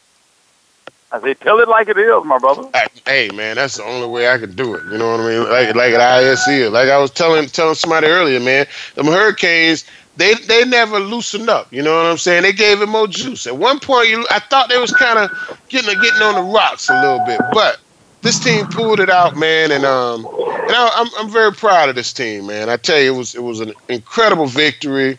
[1.15, 2.69] I say, tell it like it is, my brother.
[2.75, 4.83] I- Hey man, that's the only way I could do it.
[4.91, 5.45] You know what I mean?
[5.49, 8.67] Like like at ISC, like I was telling telling somebody earlier, man.
[8.97, 9.85] Them Hurricanes,
[10.17, 11.71] they they never loosened up.
[11.73, 12.43] You know what I'm saying?
[12.43, 13.47] They gave it more juice.
[13.47, 15.31] At one point, you I thought they was kind of
[15.69, 17.79] getting getting on the rocks a little bit, but
[18.23, 19.71] this team pulled it out, man.
[19.71, 22.71] And um, and I, I'm I'm very proud of this team, man.
[22.71, 25.19] I tell you, it was it was an incredible victory.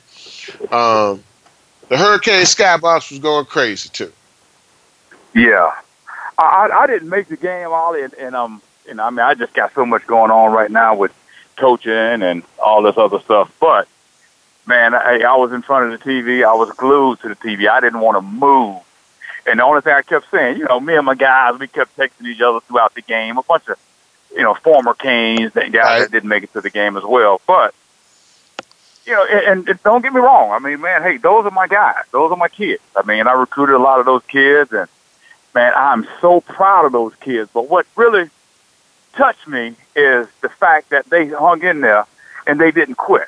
[0.71, 1.23] Um,
[1.87, 4.11] the Hurricane Skybox was going crazy too.
[5.35, 5.71] Yeah,
[6.37, 9.33] I, I I didn't make the game, Ollie, and, and um, and I mean, I
[9.33, 11.13] just got so much going on right now with
[11.55, 13.55] coaching and all this other stuff.
[13.59, 13.87] But
[14.65, 16.43] man, I, I was in front of the TV.
[16.45, 17.67] I was glued to the TV.
[17.69, 18.81] I didn't want to move.
[19.47, 21.95] And the only thing I kept saying, you know, me and my guys, we kept
[21.95, 23.37] texting each other throughout the game.
[23.37, 23.77] A bunch of,
[24.35, 25.99] you know, former Canes, that guys Right.
[26.01, 27.39] that didn't make it to the game as well.
[27.45, 27.73] But
[29.05, 30.51] you know, and, and don't get me wrong.
[30.51, 32.03] I mean, man, hey, those are my guys.
[32.11, 32.81] Those are my kids.
[32.95, 34.87] I mean, I recruited a lot of those kids, and
[35.55, 37.49] man, I'm so proud of those kids.
[37.53, 38.29] But what really
[39.13, 42.05] touched me is the fact that they hung in there
[42.45, 43.27] and they didn't quit.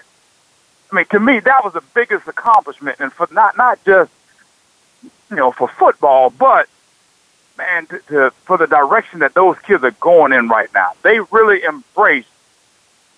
[0.92, 4.12] I mean, to me, that was the biggest accomplishment, and for not not just
[5.30, 6.70] you know for football, but
[7.58, 10.92] man, to, to, for the direction that those kids are going in right now.
[11.02, 12.30] They really embraced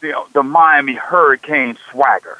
[0.02, 2.38] know, the Miami Hurricane swagger.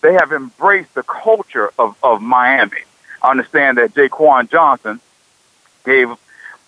[0.00, 2.78] They have embraced the culture of, of Miami.
[3.22, 5.00] I understand that Jaquan Johnson
[5.84, 6.10] gave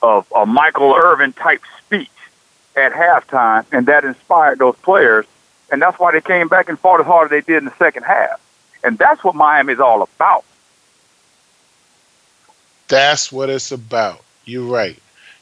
[0.02, 2.10] a, a Michael Irvin type speech
[2.76, 5.26] at halftime, and that inspired those players,
[5.70, 7.76] and that's why they came back and fought as hard as they did in the
[7.78, 8.40] second half.
[8.82, 10.44] And that's what Miami is all about.
[12.88, 14.22] That's what it's about.
[14.44, 14.98] You're right.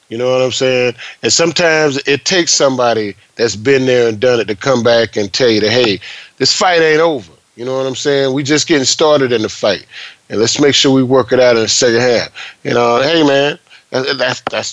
[0.08, 0.94] You know what I'm saying?
[1.22, 5.32] And sometimes it takes somebody that's been there and done it to come back and
[5.32, 6.00] tell you that, hey,
[6.36, 7.32] this fight ain't over.
[7.56, 8.34] You know what I'm saying?
[8.34, 9.86] We just getting started in the fight,
[10.28, 12.56] and let's make sure we work it out in the second half.
[12.64, 13.58] You know, hey man,
[13.92, 14.72] that's that's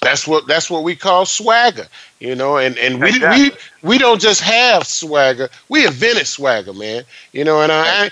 [0.00, 1.86] that's what that's what we call swagger.
[2.18, 3.50] You know, and and we exactly.
[3.82, 5.48] we we don't just have swagger.
[5.68, 7.04] We invented swagger, man.
[7.32, 8.10] You know, and I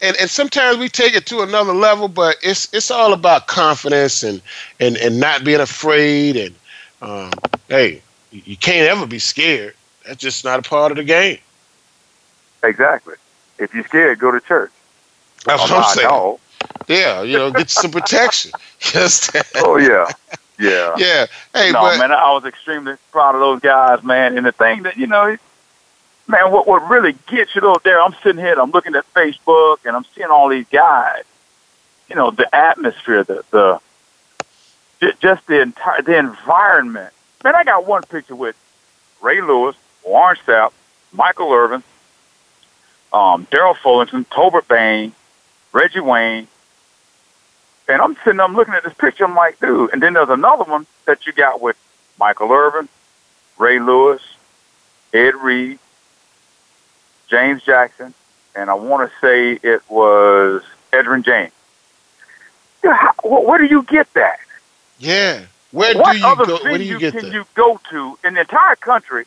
[0.00, 4.22] and, and sometimes we take it to another level, but it's it's all about confidence
[4.22, 4.42] and
[4.80, 6.36] and, and not being afraid.
[6.36, 6.54] And
[7.02, 7.32] um,
[7.68, 9.74] hey, you can't ever be scared.
[10.06, 11.38] That's just not a part of the game.
[12.62, 13.14] Exactly.
[13.58, 14.70] If you're scared, go to church.
[15.44, 16.38] That's what I'm saying.
[16.88, 18.52] Yeah, you know, get some protection.
[18.94, 19.30] Yes.
[19.56, 20.06] oh yeah,
[20.58, 21.26] yeah, yeah.
[21.54, 24.36] Hey, no, but, man, I was extremely proud of those guys, man.
[24.36, 25.36] And the thing that you know,
[26.28, 29.78] man, what what really gets you though there, I'm sitting here, I'm looking at Facebook,
[29.84, 31.24] and I'm seeing all these guys.
[32.08, 33.80] You know, the atmosphere, the the
[35.20, 37.12] just the entire the environment.
[37.42, 38.56] Man, I got one picture with
[39.22, 40.72] Ray Lewis, Warren Sapp,
[41.12, 41.82] Michael Irvin,
[43.12, 45.12] um, Daryl Fullington, Tolbert Bain,
[45.72, 46.46] Reggie Wayne.
[47.88, 49.92] And I'm sitting, I'm looking at this picture, I'm like, dude.
[49.92, 51.76] And then there's another one that you got with
[52.18, 52.88] Michael Irvin,
[53.58, 54.22] Ray Lewis,
[55.12, 55.78] Ed Reed,
[57.28, 58.12] James Jackson,
[58.54, 61.52] and I want to say it was Edgerrin James.
[62.82, 64.38] How, where do you get that?
[64.98, 65.42] Yeah.
[65.72, 66.58] Where what do you other go?
[66.62, 67.32] Where do you get can that?
[67.32, 69.26] you go to in the entire country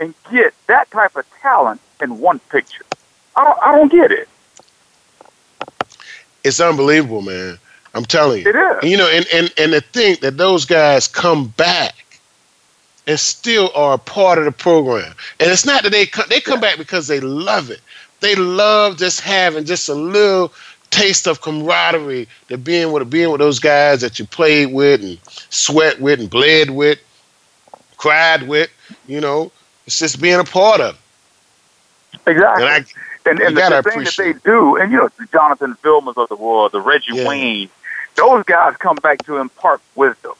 [0.00, 2.84] and get that type of talent in one picture?
[3.36, 4.28] I don't, I don't get it.
[6.42, 7.58] It's unbelievable, man.
[7.94, 8.48] I'm telling you.
[8.48, 8.90] It is.
[8.90, 12.20] You know, and, and, and to think that those guys come back
[13.06, 15.14] and still are a part of the program.
[15.40, 17.80] And it's not that they come, they come back because they love it.
[18.20, 20.52] They love just having just a little
[20.90, 25.18] taste of camaraderie to being with being with those guys that you played with and
[25.50, 26.98] sweat with and bled with,
[27.96, 28.70] cried with.
[29.06, 29.52] You know,
[29.86, 32.20] it's just being a part of it.
[32.26, 32.64] Exactly.
[32.64, 36.16] And, I, and, and the, the thing that they do, and you know, Jonathan Vilmas
[36.16, 37.28] of the world, the Reggie yeah.
[37.28, 37.68] Wayne,
[38.16, 40.34] those guys come back to impart wisdom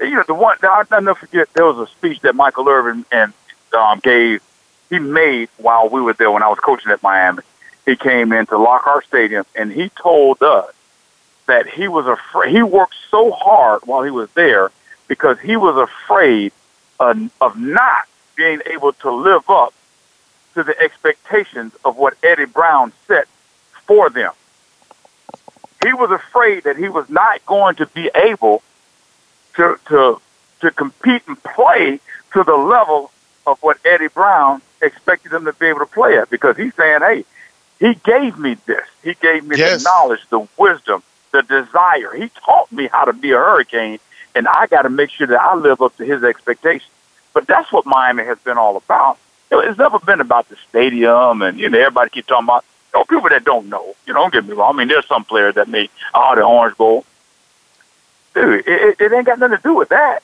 [0.00, 1.52] you know, the one I, I never forget.
[1.54, 3.32] There was a speech that Michael Irvin and
[3.76, 4.42] um, gave.
[4.90, 7.42] He made while we were there when I was coaching at Miami.
[7.84, 10.72] He came into Lockhart Stadium and he told us
[11.46, 12.54] that he was afraid.
[12.54, 14.70] He worked so hard while he was there
[15.06, 16.52] because he was afraid
[16.98, 19.74] of not being able to live up
[20.54, 23.28] to the expectations of what Eddie Brown set
[23.86, 24.32] for them.
[25.84, 28.62] He was afraid that he was not going to be able
[29.56, 30.20] to to
[30.60, 32.00] to compete and play
[32.32, 33.10] to the level
[33.46, 37.00] of what Eddie Brown expected them to be able to play at because he's saying,
[37.00, 37.24] hey,
[37.80, 38.86] he gave me this.
[39.02, 39.82] He gave me yes.
[39.82, 42.14] the knowledge, the wisdom, the desire.
[42.14, 43.98] He taught me how to be a hurricane,
[44.34, 46.90] and I got to make sure that I live up to his expectations.
[47.32, 49.18] But that's what Miami has been all about.
[49.50, 52.64] It's never been about the stadium, and you know everybody keep talking about.
[52.92, 53.94] You know, people that don't know.
[54.06, 54.74] You know, don't get me wrong.
[54.74, 57.04] I mean, there's some players that make oh the Orange Bowl
[58.34, 60.22] dude, it, it it ain't got nothing to do with that.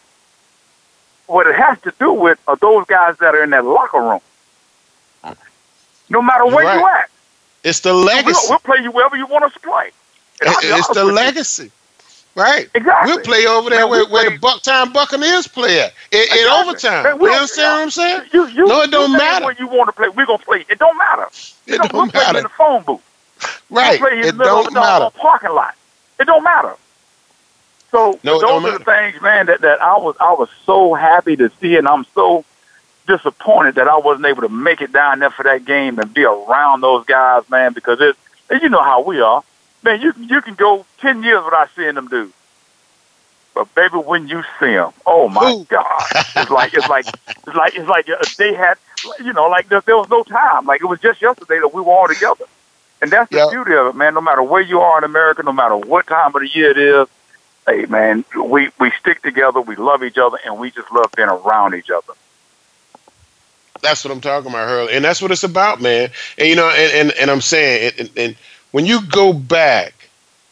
[1.27, 4.20] What it has to do with are those guys that are in that locker room.
[6.11, 6.79] No matter where right.
[6.79, 7.11] you at.
[7.62, 8.38] It's the legacy.
[8.44, 9.90] We'll, we'll play you wherever you want us to play.
[10.42, 11.70] it's the legacy.
[12.35, 12.68] Right.
[12.75, 13.12] Exactly.
[13.12, 15.92] We'll play over there man, where, where the Bucktown Buccaneers play at.
[16.11, 16.40] In, exactly.
[16.40, 17.05] in overtime.
[17.05, 18.23] Man, you understand what I'm saying?
[18.33, 19.44] You, you, no, it don't matter.
[19.44, 20.64] Where you want to play, we're going to play.
[20.68, 21.29] It don't matter.
[21.66, 22.38] It don't, don't matter.
[22.38, 23.01] in the phone booth.
[23.70, 24.01] Right.
[24.01, 25.11] We'll it don't matter.
[25.11, 25.77] parking lot.
[26.18, 26.75] It don't matter.
[27.90, 31.37] So no, those are the things, man, that, that I was I was so happy
[31.37, 32.44] to see, and I'm so
[33.07, 36.25] disappointed that I wasn't able to make it down there for that game and be
[36.25, 38.18] around those guys, man, because it's
[38.62, 39.44] you know how we are,
[39.85, 40.01] man.
[40.01, 42.33] You you can go ten years without seeing them dudes,
[43.55, 45.64] but baby, when you see them, oh my Ooh.
[45.64, 46.03] God,
[46.37, 48.79] it's like it's like it's like it's like uh, they had,
[49.23, 51.81] you know, like there, there was no time, like it was just yesterday that we
[51.81, 52.44] were all together,
[53.03, 53.51] and that's the yep.
[53.51, 54.14] beauty of it, man.
[54.14, 56.79] No matter where you are in America, no matter what time of the year it
[56.79, 57.09] is
[57.66, 61.29] hey man, we we stick together, we love each other, and we just love being
[61.29, 62.12] around each other.
[63.82, 66.11] That's what I'm talking about, Hurley, and that's what it's about, man.
[66.39, 68.37] And you know, and and, and I'm saying, and, and
[68.75, 69.95] when you go back,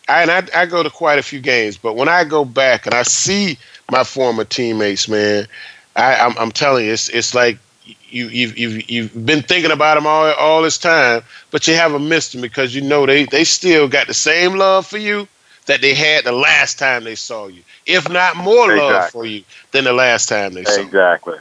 [0.08, 2.86] I, and I, I go to quite a few games, but when I go back
[2.86, 3.58] and I see
[3.90, 5.48] my former teammates, man,
[5.96, 9.96] I, I'm, I'm telling you, it's it's like you, you've, you've, you've been thinking about
[9.96, 13.42] them all, all this time, but you haven't missed them because you know they, they
[13.42, 15.26] still got the same love for you
[15.66, 18.94] that they had the last time they saw you, if not more exactly.
[18.94, 19.42] love for you
[19.72, 21.32] than the last time they saw exactly.
[21.32, 21.40] you.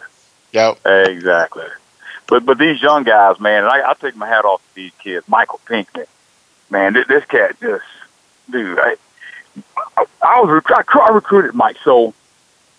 [0.50, 0.88] Exactly.
[0.88, 1.10] Yep.
[1.16, 1.68] Exactly.
[2.28, 5.28] But but these young guys, man, I, I take my hat off to these kids.
[5.28, 6.06] Michael Pinkney,
[6.72, 7.84] man, this, this cat just,
[8.50, 8.96] dude, I,
[9.98, 11.78] I, I was I, I recruited Mike.
[11.84, 12.14] So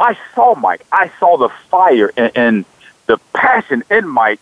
[0.01, 0.84] I saw Mike.
[0.90, 2.64] I saw the fire and, and
[3.07, 4.40] the passion in Mike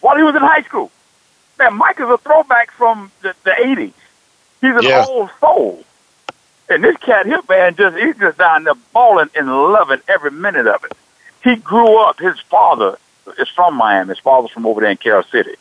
[0.00, 0.90] while he was in high school.
[1.58, 3.92] Man, Mike is a throwback from the, the 80s.
[4.60, 5.04] He's an Yeah.
[5.06, 5.82] old soul.
[6.68, 10.66] And this cat here, man, just he's just down there balling and loving every minute
[10.66, 10.92] of it.
[11.42, 12.18] He grew up.
[12.18, 12.98] His father
[13.38, 14.08] is from Miami.
[14.10, 15.54] His father's from over there in Carroll City.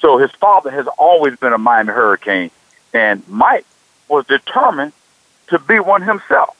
[0.00, 2.50] So his father has always been a Miami Hurricane,
[2.92, 3.66] and Mike
[4.08, 4.92] was determined
[5.48, 6.56] to be one himself,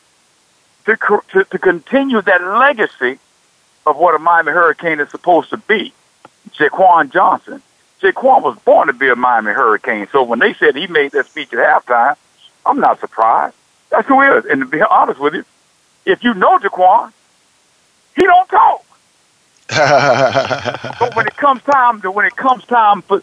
[0.86, 0.96] to
[1.32, 3.18] to, to continue that legacy
[3.86, 5.92] of what a Miami Hurricane is supposed to be.
[6.50, 7.62] Jaquan Johnson.
[8.00, 10.08] Jaquan was born to be a Miami Hurricane.
[10.10, 12.16] So when they said he made that speech at halftime,
[12.64, 13.54] I'm not surprised.
[13.90, 14.44] That's who he is.
[14.46, 15.44] And to be honest with you,
[16.06, 17.12] if you know Jaquan,
[18.16, 18.84] he don't talk.
[20.98, 23.22] But when it comes time to when it comes time for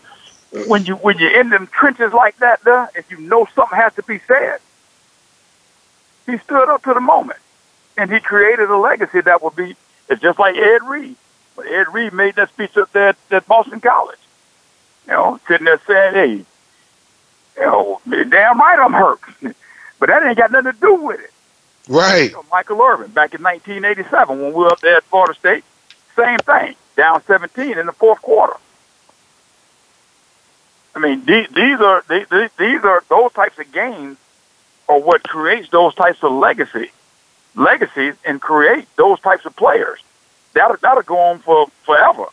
[0.66, 3.93] when you when you're in them trenches like that, there, if you know something has
[3.95, 4.60] to be said,
[6.26, 7.39] he stood up to the moment,
[7.97, 9.76] and he created a legacy that will be.
[10.10, 11.16] It's just like Ed Reed.
[11.55, 14.20] When Ed Reed made that speech up there at, at Boston College.
[15.08, 16.45] You know, sitting there saying, "Hey,
[17.58, 19.20] you know, damn right I'm hurt,"
[19.99, 21.32] but that ain't got nothing to do with it.
[21.88, 22.30] right.
[22.30, 25.64] You know, Michael Irvin back in 1987 when we were up there at Florida State.
[26.16, 28.58] Same thing, down 17 in the fourth quarter.
[30.97, 32.25] I mean, these, these are these,
[32.57, 34.17] these are those types of games
[34.89, 36.89] are what creates those types of legacy,
[37.53, 39.99] legacies, and create those types of players.
[40.53, 42.25] That'll that'll go on for forever.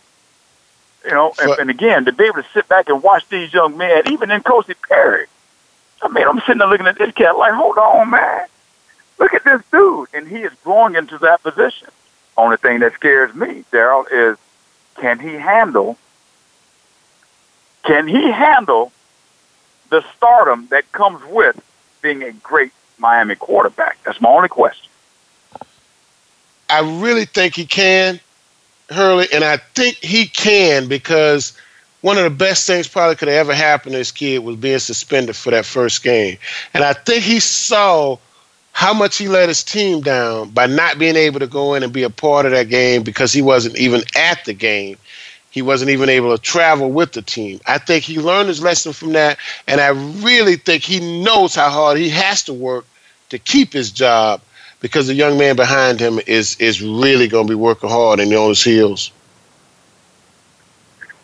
[1.05, 3.77] You know, and, and again, to be able to sit back and watch these young
[3.77, 5.27] men, even in Coach Perry.
[6.01, 8.47] I mean, I'm sitting there looking at this cat like, hold on, man.
[9.19, 11.89] Look at this dude, and he is growing into that position.
[12.39, 14.39] Only thing that scares me, Daryl, is
[14.97, 15.99] can he handle?
[17.85, 18.93] Can he handle
[19.91, 21.61] the stardom that comes with
[22.03, 23.99] being a great Miami quarterback?
[24.05, 24.91] That's my only question.
[26.69, 28.19] I really think he can,
[28.91, 31.57] Hurley, and I think he can because
[32.01, 34.79] one of the best things probably could have ever happened to this kid was being
[34.79, 36.39] suspended for that first game.
[36.73, 38.19] And I think he saw
[38.73, 41.93] how much he let his team down by not being able to go in and
[41.93, 44.99] be a part of that game because he wasn't even at the game.
[45.55, 47.61] He wasn't even able to travel with the team.
[47.65, 49.39] I think he learned his lesson from that,
[49.69, 52.85] and I really think he knows how hard he has to work
[53.29, 54.41] to keep his job
[54.81, 58.35] because the young man behind him is is really going to be working hard and
[58.35, 59.13] on his heels.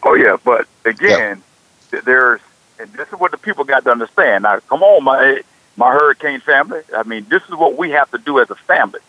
[0.05, 1.43] Oh yeah, but again,
[1.91, 2.41] th- there's
[2.78, 4.45] and this is what the people got to understand.
[4.45, 5.43] Now, come on, my
[5.76, 6.83] my Hurricane family.
[6.97, 9.01] I mean, this is what we have to do as a family.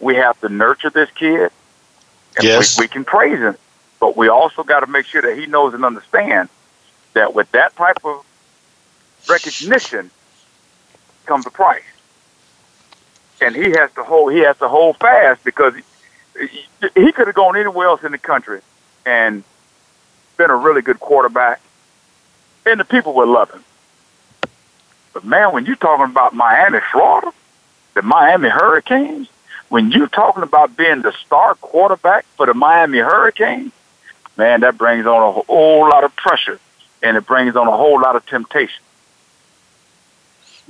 [0.00, 1.50] We have to nurture this kid,
[2.38, 2.78] and Yes.
[2.78, 3.56] we, we can praise him,
[4.00, 6.50] but we also got to make sure that he knows and understands
[7.12, 8.24] that with that type of
[9.28, 10.10] recognition
[11.26, 11.82] comes a price,
[13.40, 14.32] and he has to hold.
[14.32, 15.82] He has to hold fast because he,
[16.94, 18.62] he, could have gone anywhere else in the country
[19.04, 19.44] and
[20.36, 21.60] been a really good quarterback,
[22.64, 23.62] and the people would love him.
[25.12, 27.32] But man, when you're talking about Miami, Florida,
[27.94, 29.28] the Miami Hurricanes,
[29.68, 33.72] when you're talking about being the star quarterback for the Miami Hurricanes,
[34.40, 36.58] man, that brings on a whole lot of pressure,
[37.02, 38.82] and it brings on a whole lot of temptation.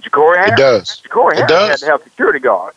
[0.03, 1.03] Ja'Cory Harris, It does.
[1.07, 1.71] Ja'Cory It does.
[1.71, 2.77] had to have security guards.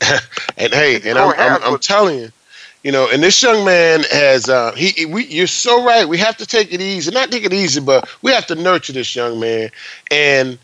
[0.60, 2.32] And hey, and I'm, I'm, I'm telling you,
[2.82, 5.06] you know, and this young man has uh, he.
[5.06, 6.08] We, you're so right.
[6.08, 7.12] We have to take it easy.
[7.12, 9.70] Not take it easy, but we have to nurture this young man.
[10.10, 10.58] And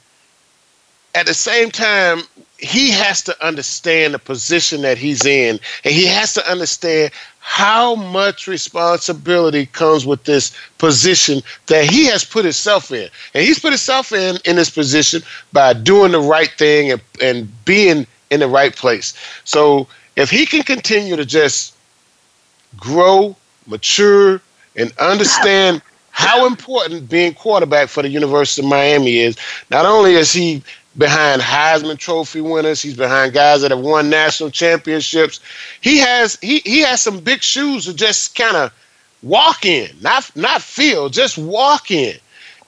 [1.14, 2.22] at the same time,
[2.58, 7.12] he has to understand the position that he's in, and he has to understand
[7.46, 13.06] how much responsibility comes with this position that he has put himself in.
[13.34, 15.20] And he's put himself in in this position
[15.52, 19.12] by doing the right thing and, and being in the right place.
[19.44, 19.86] So
[20.16, 21.76] if he can continue to just
[22.78, 23.36] grow,
[23.66, 24.40] mature,
[24.74, 25.82] and understand
[26.12, 29.36] how important being quarterback for the University of Miami is,
[29.70, 30.62] not only is he
[30.96, 35.40] behind Heisman Trophy winners, he's behind guys that have won national championships.
[35.80, 38.72] He has he he has some big shoes to just kind of
[39.22, 42.16] walk in, not not fill, just walk in.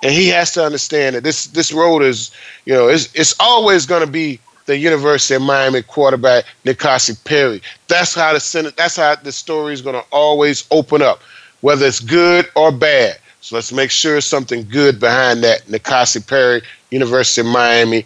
[0.03, 2.31] And he has to understand that this this road is,
[2.65, 7.63] you know, it's it's always going to be the University of Miami quarterback N'Kosi Perry.
[7.89, 8.77] That's how the Senate.
[8.77, 11.23] That's how the story is going to always open up,
[11.61, 13.19] whether it's good or bad.
[13.41, 18.05] So let's make sure something good behind that N'Kosi Perry, University of Miami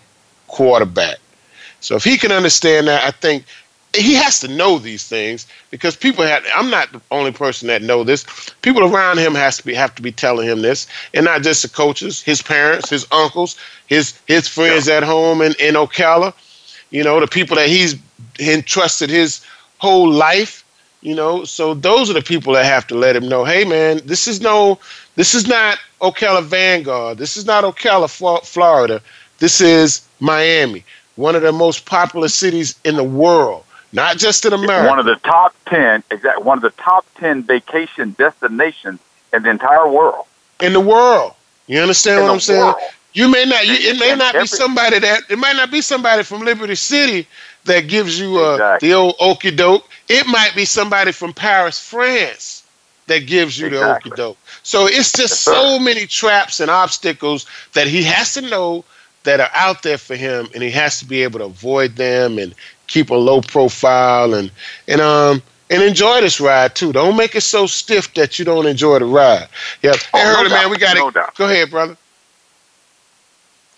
[0.50, 1.18] quarterback.
[1.80, 3.44] So if he can understand that, I think
[3.96, 6.44] he has to know these things because people have.
[6.54, 8.24] I'm not the only person that know this.
[8.62, 11.62] People around him has to be have to be telling him this, and not just
[11.62, 16.34] the coaches, his parents, his uncles, his his friends at home in in Ocala.
[16.90, 17.96] You know, the people that he's
[18.38, 19.44] entrusted his
[19.78, 20.64] whole life.
[21.02, 24.02] You know, so those are the people that have to let him know, hey man,
[24.04, 24.78] this is no,
[25.16, 27.16] this is not Ocala Vanguard.
[27.16, 29.00] This is not Ocala, Florida.
[29.38, 30.84] This is Miami,
[31.16, 34.88] one of the most popular cities in the world, not just in America.
[34.88, 39.00] One of the top ten, exactly, one of the top ten vacation destinations
[39.32, 40.26] in the entire world.
[40.60, 41.34] In the world,
[41.66, 42.60] you understand in what I'm saying?
[42.60, 42.76] World.
[43.12, 43.66] You may not.
[43.66, 45.22] You, it may not be somebody that.
[45.28, 47.26] It might not be somebody from Liberty City
[47.64, 48.88] that gives you uh, exactly.
[48.88, 49.88] the old okey doke.
[50.08, 52.64] It might be somebody from Paris, France,
[53.06, 54.10] that gives you exactly.
[54.10, 54.38] the okey doke.
[54.62, 58.84] So it's just yes, so many traps and obstacles that he has to know
[59.24, 62.38] that are out there for him, and he has to be able to avoid them
[62.38, 62.54] and
[62.86, 64.50] keep a low profile and
[64.88, 66.92] and um and enjoy this ride too.
[66.92, 69.48] Don't make it so stiff that you don't enjoy the ride.
[69.82, 69.96] Yep.
[70.12, 71.00] Oh, hey, no man, we got it.
[71.00, 71.96] No Go ahead, brother.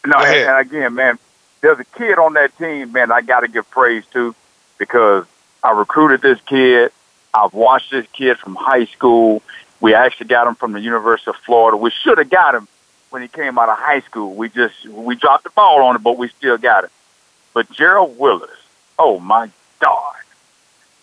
[0.05, 1.19] No, and, and again, man,
[1.61, 3.13] there's a kid on that team, man.
[3.13, 4.35] I got to give praise to
[4.79, 5.27] because
[5.63, 6.91] I recruited this kid.
[7.35, 9.43] I've watched this kid from high school.
[9.81, 11.77] We actually got him from the University of Florida.
[11.77, 12.67] We should have got him
[13.13, 14.35] when he came out of high school.
[14.35, 16.91] We just we dropped the ball on it, but we still got it.
[17.55, 18.51] But Gerald Willis,
[18.99, 19.51] oh my
[19.81, 20.15] God,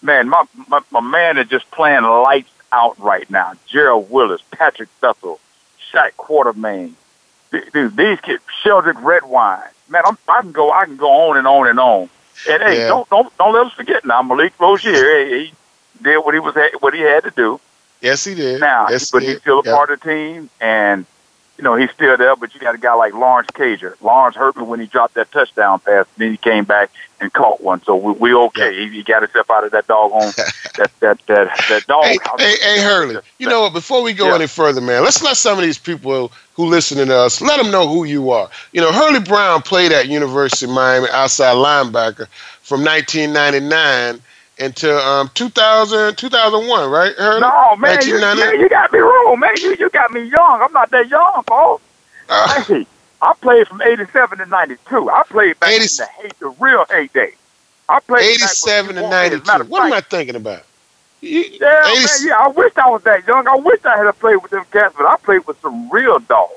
[0.01, 3.53] man, my my, my man is just playing lights out right now.
[3.67, 5.39] Gerald Willis, Patrick Bethel,
[5.91, 6.93] Shaq Quarterman,
[7.51, 11.47] dude, these kids, Sheldrick Redwine, man, I'm, I can go, I can go on and
[11.47, 12.09] on and on.
[12.49, 12.87] And hey, yeah.
[12.87, 15.53] don't don't don't let us forget now, Malik Rosier, hey, he
[16.01, 17.59] did what he was what he had to do.
[18.01, 18.61] Yes, he did.
[18.61, 19.75] Now, yes, but he's still a yep.
[19.75, 21.05] part of the team, and
[21.59, 23.93] you know, he's still there, but you got a guy like Lawrence Cager.
[24.01, 26.89] Lawrence hurt me when he dropped that touchdown pass, then he came back
[27.19, 27.83] and caught one.
[27.83, 28.73] So we, we okay.
[28.73, 28.87] Yeah.
[28.87, 30.21] He, he got himself out of that doggone
[30.77, 32.05] that that that that dog.
[32.05, 33.17] Hey, hey, hey, Hurley.
[33.39, 33.73] You know what?
[33.73, 34.35] Before we go yeah.
[34.35, 37.71] any further, man, let's let some of these people who listen to us let them
[37.71, 38.49] know who you are.
[38.71, 42.29] You know, Hurley Brown played at University of Miami outside linebacker
[42.61, 44.21] from 1999
[44.59, 47.15] until um 2000 2001 right?
[47.15, 49.55] Heard no man you, man you got me wrong man.
[49.57, 50.61] You, you got me young.
[50.61, 51.83] I'm not that young folks
[52.29, 52.85] uh, hey,
[53.21, 56.85] i played from 87 to 92 i played back 80, in the hate the real
[56.89, 57.33] heyday.
[57.87, 60.63] I played 87 to 92 what am i thinking about?
[61.21, 63.45] You, yeah, 80, man, yeah, I wish I was that young.
[63.45, 66.53] I wish I had played with them cats, but I played with some real dogs.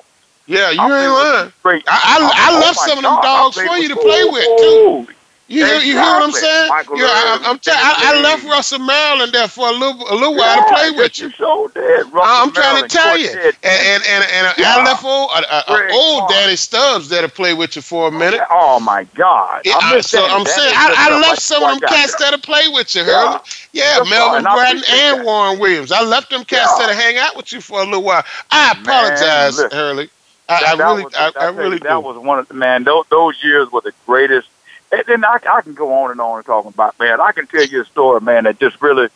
[0.46, 1.82] Yeah, you I ain't lying.
[1.86, 5.14] I, I, I, left oh some of them dogs for you to play with too.
[5.52, 6.68] You hear, you hear what I'm saying?
[6.70, 10.16] Michael yeah, I, I'm, t- I, I left Russell Maryland there for a little a
[10.16, 11.26] little while yeah, to play with you.
[11.26, 12.10] You sure did.
[12.10, 14.76] Russell I'm trying to tell you, and and and, and yeah.
[14.78, 18.10] I left old uh, uh, old Daddy Stubbs there to play with you for a
[18.10, 18.40] minute.
[18.50, 19.60] Oh my God!
[19.66, 22.68] Yeah, I so I'm saying I, I left some of them cats there to play
[22.68, 23.38] with you, Hurley.
[23.72, 25.24] Yeah, yeah Melvin Bratton and that.
[25.26, 25.92] Warren Williams.
[25.92, 28.24] I left them cats there to hang out with you for a little while.
[28.50, 30.08] I apologize, man, Hurley.
[30.48, 32.00] I, that, I really, was, I, I really that do.
[32.00, 32.84] was one of the man.
[32.84, 34.48] Those, those years were the greatest
[34.92, 37.20] and then I, I can go on and on and talking about man.
[37.20, 39.08] I can tell you a story, man, that just really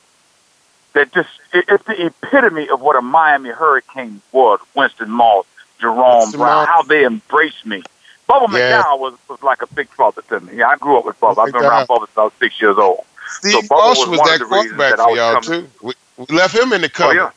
[0.95, 4.61] that just it, it's the epitome of what a Miami Hurricane was.
[4.75, 5.47] Winston Moss,
[5.79, 6.69] Jerome Winston Brown, Moss.
[6.69, 7.83] how they embraced me.
[8.29, 8.83] Bubba yeah.
[8.83, 10.57] McDowell was, was like a big father to me.
[10.57, 11.47] Yeah, I grew up with Bubba.
[11.47, 13.05] I've been around Bubba since I was six years old.
[13.29, 15.69] Steve so Bubba was, was that quarterback for y'all too.
[15.83, 17.13] We, we, left him in the oh, cover.
[17.13, 17.31] Oh, yeah.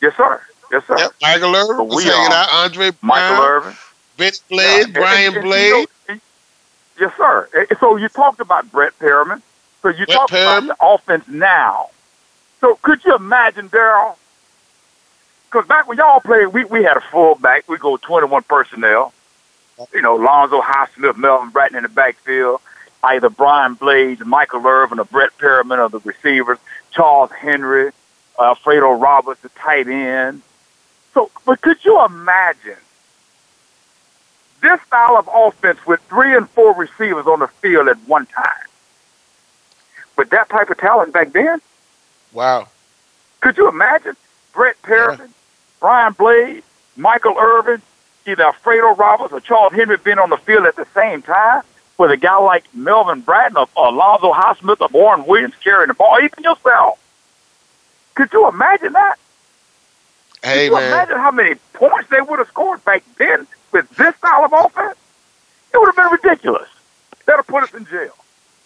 [0.00, 0.42] Yes, sir.
[0.70, 0.98] Yes, sir.
[0.98, 1.12] Yep.
[1.22, 2.48] Michael Irvin was hanging out.
[2.52, 3.74] Andre Brown, Michael Irvin,
[4.16, 4.92] Vince Blade, yeah.
[4.92, 5.68] Brian and, and, Blade.
[5.68, 5.86] You know,
[6.98, 7.48] Yes, sir.
[7.54, 9.42] Eh, so you talked about Brett Perriman.
[9.82, 10.64] So you Brett talked Perriman.
[10.64, 11.90] about the offense now.
[12.60, 14.16] So could you imagine, Daryl?
[15.50, 17.68] Because back when y'all played, we, we had a fullback.
[17.68, 19.12] We go 21 personnel.
[19.92, 22.60] You know, Lonzo Highsmith, Melvin Bratton in the backfield.
[23.02, 26.58] Either Brian Blades, Michael Irvin, or Brett Perriman are the receivers.
[26.92, 27.90] Charles Henry,
[28.40, 30.42] Alfredo Roberts, the tight end.
[31.14, 32.76] So, but could you imagine
[34.62, 38.66] this style of offense with three and four receivers on the field at one time.
[40.16, 41.60] With that type of talent back then.
[42.32, 42.68] Wow.
[43.40, 44.16] Could you imagine
[44.54, 45.26] Brett Perriman, yeah.
[45.80, 46.62] Brian Blade,
[46.96, 47.82] Michael Irvin,
[48.26, 51.62] either Alfredo Roberts or Charles Henry being on the field at the same time
[51.98, 56.18] with a guy like Melvin Bratton or Alonzo Highsmith or Warren Williams carrying the ball,
[56.22, 56.98] even yourself.
[58.14, 59.16] Could you imagine that?
[60.42, 60.92] Hey, Could you man.
[60.92, 64.96] imagine how many points they would have scored back then with this style of offense,
[65.72, 66.68] it would have been ridiculous.
[67.26, 68.12] That'll put us in jail.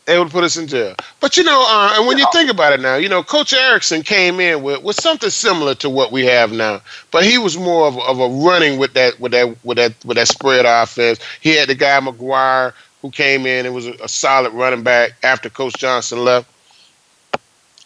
[0.09, 0.95] It would put us in jail.
[1.19, 2.25] But you know, uh, and when yeah.
[2.25, 5.75] you think about it now, you know, Coach Erickson came in with, with something similar
[5.77, 6.81] to what we have now,
[7.11, 10.17] but he was more of, of a running with that with that with that with
[10.17, 11.19] that spread offense.
[11.41, 15.13] He had the guy McGuire who came in and was a, a solid running back
[15.25, 16.49] after Coach Johnson left.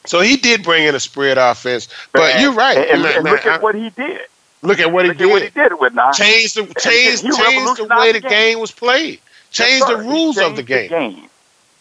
[0.07, 2.77] So he did bring in a spread offense, but and, you're right.
[2.77, 4.21] And, and, and look at what he did.
[4.63, 5.31] Look at what he did.
[5.31, 6.13] what he did with now.
[6.13, 8.31] Changed the changed, changed the way the game.
[8.31, 9.21] game was played.
[9.51, 10.91] Changed the rules of the game.
[10.91, 11.29] The game.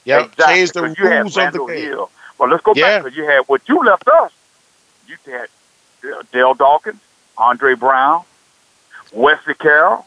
[0.05, 0.25] Yep.
[0.32, 0.55] Exactly.
[0.55, 1.84] Changed the rules of the game.
[1.89, 2.86] Hill, Well, let's go Yeah.
[2.99, 4.32] back because you had what you left us.
[5.07, 5.47] You had
[6.32, 7.01] Dale Dawkins,
[7.38, 8.23] Andre Brown,
[9.11, 10.05] Wesley Carroll,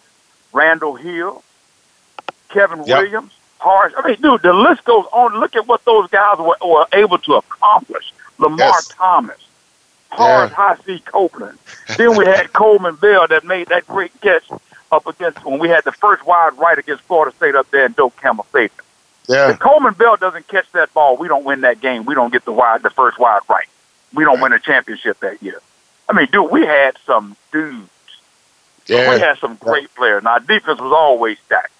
[0.52, 1.42] Randall Hill,
[2.48, 2.98] Kevin Yep.
[3.02, 3.92] Williams, Horace.
[3.96, 5.38] I mean, dude, the list goes on.
[5.38, 8.12] Look at what those guys were, were able to accomplish.
[8.38, 8.88] Lamar Yes.
[8.88, 9.38] Thomas,
[10.12, 10.54] Horace Yeah.
[10.56, 10.98] High C.
[11.00, 11.58] Copeland.
[11.96, 14.44] then we had Coleman Bell that made that great catch
[14.90, 17.92] up against when we had the first wide right against Florida State up there in
[17.92, 18.78] Doak Campbell Stadium.
[19.28, 19.50] Yeah.
[19.50, 22.04] If Coleman Bell doesn't catch that ball, we don't win that game.
[22.04, 23.66] We don't get the wide, the first wide right.
[24.12, 25.60] We don't win a championship that year.
[26.08, 27.88] I mean, dude, we had some dudes.
[28.86, 29.14] Yeah.
[29.14, 30.18] We had some great players.
[30.18, 31.72] And our defense was always stacked.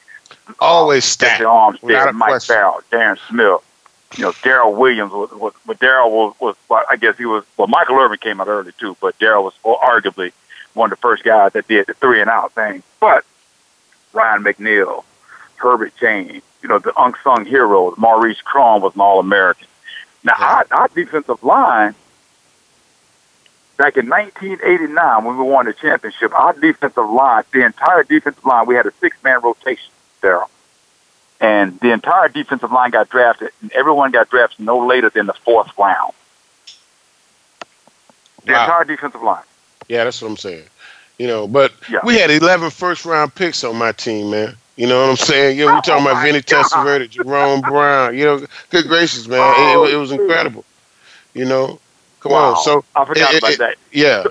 [0.61, 1.43] Always stacked.
[1.43, 2.55] Armstead, Without a Mike question.
[2.55, 3.61] Farrell, Darren Smith.
[4.17, 7.45] You know, Daryl Williams was, was but Daryl was, was well, I guess he was
[7.57, 10.33] well Michael Irvin came out early too, but Daryl was arguably
[10.75, 12.83] one of the first guys that did the three and out thing.
[13.01, 13.25] But
[14.13, 15.05] Ryan McNeil,
[15.57, 19.67] Herbert James, you know, the unsung heroes, Maurice Crum was an all American.
[20.25, 21.95] Now our, our defensive line
[23.79, 28.67] back in 1989 when we won the championship, our defensive line, the entire defensive line,
[28.67, 29.91] we had a six man rotation,
[30.23, 30.49] Daryl
[31.43, 35.35] and the entire defensive line got drafted, and everyone got drafted no later than the
[35.35, 36.15] fourth round.
[38.47, 38.65] The Wow.
[38.65, 39.43] entire defensive line.
[39.89, 40.65] Yeah, that's what I'm saying.
[41.19, 42.01] You know, but Yeah.
[42.05, 44.57] we had 11 first round picks on my team, man.
[44.77, 45.59] You know what I'm saying?
[45.59, 46.41] Yeah, we Oh, talking about my Vinny.
[46.41, 48.17] Testaverde, Jerome Brown.
[48.17, 49.41] You know, good gracious, man.
[49.43, 50.65] Oh, it, it was oh, incredible.
[51.35, 51.81] You know,
[52.21, 52.55] come Wow.
[52.55, 52.63] on.
[52.65, 53.77] So I forgot it- about it- that.
[53.93, 54.25] Yeah.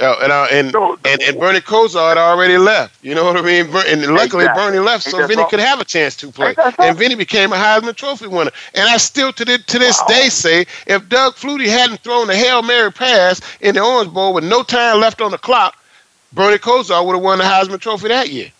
[0.00, 3.02] Uh, and, uh, and, No, and and Bernie Kosar had already left.
[3.04, 3.66] You know what I mean?
[3.66, 4.62] And luckily Exactly.
[4.62, 6.48] Bernie left, so Vinny could have a chance to play.
[6.48, 6.86] Ain't that something?
[6.86, 8.50] And Vinny became a Heisman Trophy winner.
[8.74, 10.06] And I still to this, to this Wow.
[10.08, 14.34] day say, if Doug Flutie hadn't thrown the hail mary pass in the Orange Bowl
[14.34, 15.76] with no time left on the clock,
[16.32, 18.50] Bernie Kosar would have won the Heisman Trophy that year.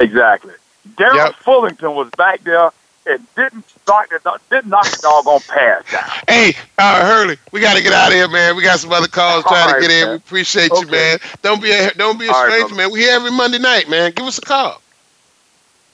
[0.00, 0.52] Exactly.
[0.96, 1.34] Daryl Yep.
[1.44, 2.70] Fullington was back there
[3.06, 6.20] and didn't knock the didn't knock the doggone pass down.
[6.28, 8.56] Hey, uh, Hurley, we got to get out of here, man.
[8.56, 10.08] We got some other calls All trying to right, get in.
[10.08, 10.10] man.
[10.10, 11.18] We appreciate you, man.
[11.42, 12.76] Don't be a don't be a All right, stranger, brother.
[12.76, 12.90] man.
[12.92, 14.12] We here every Monday night, man.
[14.12, 14.81] Give us a call.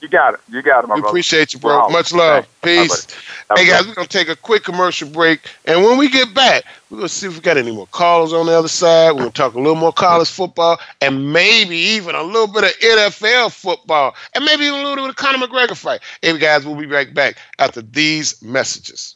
[0.01, 0.39] You got it.
[0.49, 1.11] You got it, my We brother.
[1.11, 1.77] appreciate you, bro.
[1.79, 1.87] Wow.
[1.89, 2.47] Much love.
[2.61, 3.05] Thanks.
[3.05, 3.17] Peace.
[3.55, 5.41] Hey, guys, we're going to take a quick commercial break.
[5.65, 8.31] And when we get back, we're going to see if we got any more callers
[8.31, 9.11] on the other side.
[9.11, 12.63] We're going to talk a little more college football and maybe even a little bit
[12.63, 15.99] of NFL football and maybe even a little bit of Conor McGregor fight.
[16.21, 19.15] Hey, guys, we'll be right back after these messages.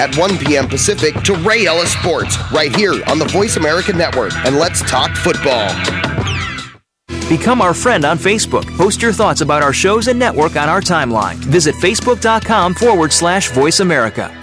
[0.01, 0.67] at 1 p.m.
[0.67, 5.15] Pacific to Ray Ellis Sports right here on the Voice America Network and let's talk
[5.15, 5.69] football.
[7.29, 8.65] Become our friend on Facebook.
[8.75, 11.35] Post your thoughts about our shows and network on our timeline.
[11.35, 14.40] Visit facebook.com forward slash voice America.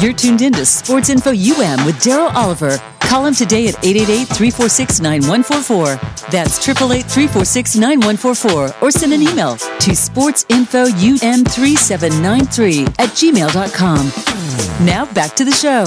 [0.00, 2.78] You're tuned in to Sports Info UM with Daryl Oliver.
[3.00, 6.30] Call him today at 888-346-9144.
[6.30, 8.82] That's 888-346-9144.
[8.82, 14.86] Or send an email to sportsinfoum3793 at gmail.com.
[14.86, 15.84] Now back to the show.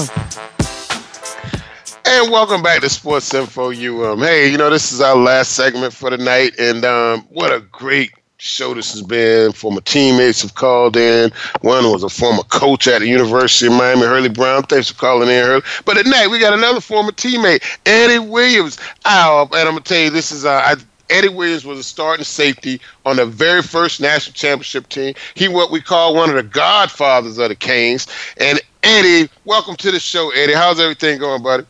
[2.04, 4.20] And welcome back to Sports Info UM.
[4.20, 7.60] Hey, you know, this is our last segment for the night, and um, what a
[7.60, 11.32] great Shotus has been, former teammates have called in.
[11.62, 14.62] One was a former coach at the University of Miami, Hurley Brown.
[14.62, 15.62] Thanks for calling in, Hurley.
[15.84, 18.78] But tonight we got another former teammate, Eddie Williams.
[19.04, 20.76] Oh, and I'm gonna tell you, this is uh, I,
[21.10, 25.16] Eddie Williams was a starting safety on the very first national championship team.
[25.34, 28.06] He what we call one of the godfathers of the Canes.
[28.36, 30.54] And Eddie, welcome to the show, Eddie.
[30.54, 31.64] How's everything going, buddy?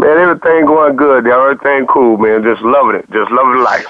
[0.00, 1.26] Man, everything going good.
[1.26, 2.42] Everything cool, man.
[2.42, 3.10] Just loving it.
[3.10, 3.86] Just loving life.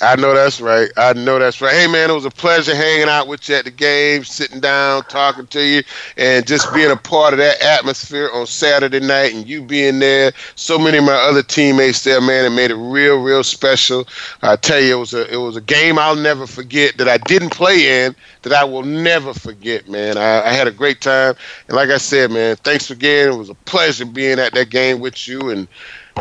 [0.00, 0.90] I know that's right.
[0.98, 1.72] I know that's right.
[1.72, 5.04] Hey, man, it was a pleasure hanging out with you at the game, sitting down,
[5.04, 5.82] talking to you,
[6.18, 10.32] and just being a part of that atmosphere on Saturday night and you being there.
[10.54, 14.06] So many of my other teammates there, man, it made it real, real special.
[14.42, 17.16] I tell you, it was a it was a game I'll never forget that I
[17.16, 20.18] didn't play in that I will never forget, man.
[20.18, 21.34] I, I had a great time,
[21.68, 23.32] and like I said, man, thanks again.
[23.32, 25.66] It was a pleasure being at that game with you and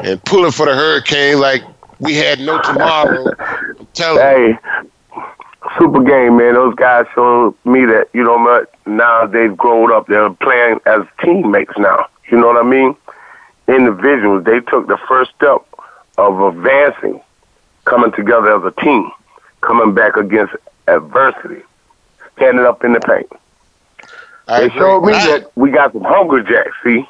[0.03, 1.63] and pulling for the Hurricane like
[2.00, 3.26] we had no tomorrow.
[3.39, 3.88] I'm
[4.18, 4.58] hey,
[5.78, 6.54] super game, man.
[6.54, 10.08] Those guys showed me that, you know what, now they've grown up.
[10.08, 12.08] They're playing as teammates now.
[12.30, 12.96] You know what I mean?
[13.68, 15.66] Individuals, they took the first step
[16.18, 17.22] of advancing,
[17.86, 19.12] coming together as a team,
[19.62, 20.56] coming back against
[20.88, 21.62] adversity,
[22.36, 23.32] standing up in the paint.
[24.48, 24.80] I they agree.
[24.80, 25.28] showed me I...
[25.28, 27.08] that we got some hunger jacks, see?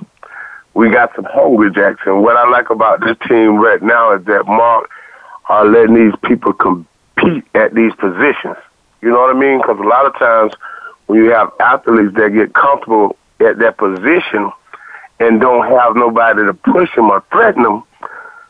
[0.76, 2.02] We got some hungry jacks.
[2.06, 4.92] And what I like about this team right now is that Mark
[5.50, 8.58] are letting these people compete at these positions.
[9.02, 9.60] You know what I mean?
[9.60, 10.54] Because a lot of times
[11.08, 14.52] when you have athletes that get comfortable at that position
[15.20, 17.84] and don't have nobody to push them or threaten them,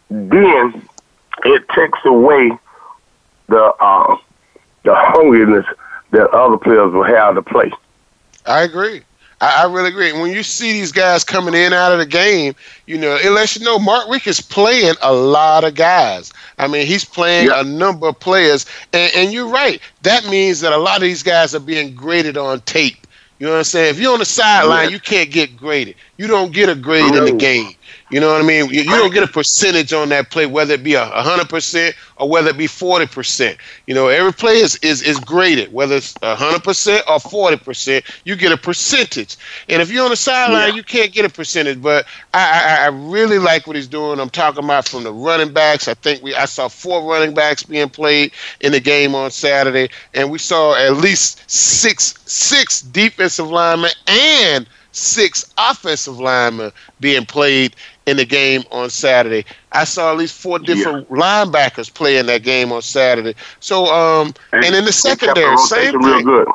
[0.09, 0.87] then
[1.43, 2.51] it takes away
[3.47, 4.17] the uh,
[4.83, 5.65] the hungriness
[6.11, 7.71] that other players will have to play.
[8.45, 9.03] I agree.
[9.41, 10.13] I, I, really agree.
[10.13, 12.55] when you see these guys coming in out of the game,
[12.85, 16.31] you know, it lets you know Mark Richt is playing a lot of guys.
[16.57, 17.65] I mean, he's playing yep.
[17.65, 18.65] a number of players.
[18.93, 19.81] And, and you're right.
[20.03, 23.05] That means that a lot of these guys are being graded on tape.
[23.39, 23.89] You know what I'm saying?
[23.89, 24.91] If you're on the sideline, yeah.
[24.91, 25.95] you can't get graded.
[26.17, 27.25] You don't get a grade no.
[27.25, 27.73] in the game.
[28.15, 28.69] You know what I mean?
[28.69, 31.97] You, you don't get a percentage on that play, whether it be a hundred percent
[32.15, 33.57] or whether it be forty percent.
[33.87, 37.57] You know, every play is, is, is graded, whether it's a hundred percent or forty
[37.57, 38.05] percent.
[38.23, 39.35] You get a percentage,
[39.67, 40.75] and if you're on the sideline, yeah.
[40.75, 41.81] you can't get a percentage.
[41.81, 44.21] But I, I I really like what he's doing.
[44.21, 45.89] I'm talking about from the running backs.
[45.89, 49.89] I think we I saw four running backs being played in the game on Saturday,
[50.13, 57.75] and we saw at least six six defensive linemen and six offensive linemen being played
[58.05, 59.45] in the game on Saturday.
[59.71, 61.17] I saw at least four different yeah.
[61.17, 63.35] linebackers play in that game on Saturday.
[63.59, 66.01] So, um, and, and in the secondary, same thing.
[66.01, 66.47] Real good.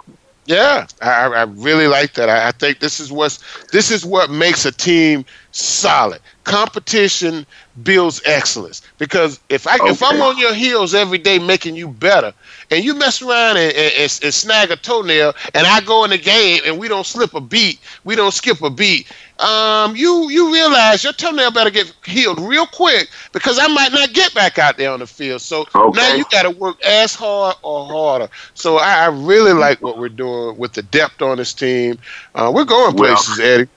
[0.47, 2.29] Yeah, I, I really like that.
[2.29, 3.39] I, I think this is what's
[3.69, 6.21] this is what makes a team solid.
[6.51, 7.47] Competition
[7.83, 8.83] builds excellence.
[8.99, 9.91] Because if I okay.
[9.91, 12.33] if I'm on your heels every day making you better,
[12.71, 16.11] and you mess around and, and, and, and snag a toenail, and I go in
[16.11, 20.29] the game and we don't slip a beat, we don't skip a beat, um, you
[20.29, 24.59] you realize your toenail better get healed real quick because I might not get back
[24.59, 25.41] out there on the field.
[25.41, 25.99] So okay.
[25.99, 28.29] now you got to work as hard or harder.
[28.55, 31.99] So I, I, really like what we're doing with the depth on this team.
[32.35, 33.69] Uh, we're going places, well, Eddie.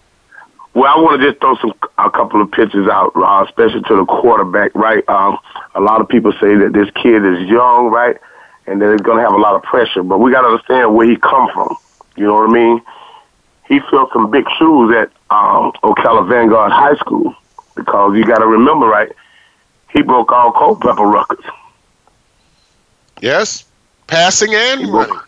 [0.73, 3.95] Well, I want to just throw some a couple of pitches out, uh, especially to
[3.97, 4.73] the quarterback.
[4.73, 5.37] Right, um,
[5.75, 8.17] a lot of people say that this kid is young, right,
[8.65, 10.01] and that he's going to have a lot of pressure.
[10.01, 11.75] But we got to understand where he come from.
[12.15, 12.81] You know what I mean?
[13.67, 17.35] He filled some big shoes at um, Ocala Vanguard High School
[17.75, 19.11] because you got to remember, right?
[19.91, 21.43] He broke all Culpepper records.
[23.21, 23.63] Yes,
[24.07, 25.19] passing and running.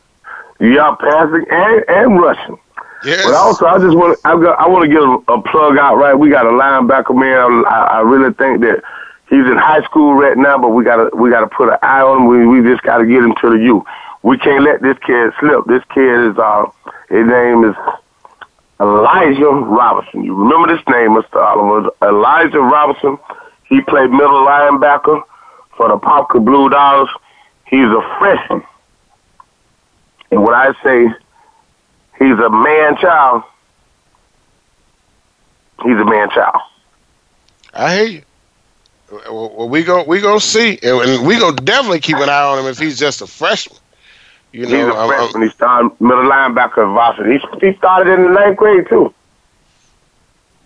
[0.59, 2.59] Yeah, passing and and rushing.
[3.05, 3.23] Yes.
[3.23, 5.95] But also, I just want I got I want to give a, plug out.
[5.97, 7.63] Right, we got a linebacker man.
[7.67, 8.81] I, I really think that
[9.29, 12.23] he's in high school right now, but we gotta we gotta put an eye on
[12.23, 12.27] him.
[12.27, 13.85] We we just gotta get him to the U.
[14.23, 15.65] We can't let this kid slip.
[15.65, 16.65] This kid is uh
[17.09, 17.75] his name is
[18.79, 20.23] Elijah Robinson.
[20.23, 21.35] You remember this name, Mr.
[21.35, 21.91] Oliver?
[22.01, 23.19] Elijah Robinson.
[23.69, 25.21] He played middle linebacker
[25.77, 27.11] for the Popka Blue Dogs.
[27.65, 28.63] He's a freshman.
[30.31, 31.07] And when I say
[32.19, 33.43] he's a man child,
[35.83, 36.61] he's a man child.
[37.73, 38.21] I hear you.
[39.11, 42.65] Well, we go we gonna see, and we gonna definitely keep an eye on him
[42.65, 43.79] if he's just a freshman.
[44.51, 45.43] You know, he's a freshman.
[45.43, 47.37] he started middle linebacker at varsity.
[47.37, 49.13] He, he started in the ninth grade too.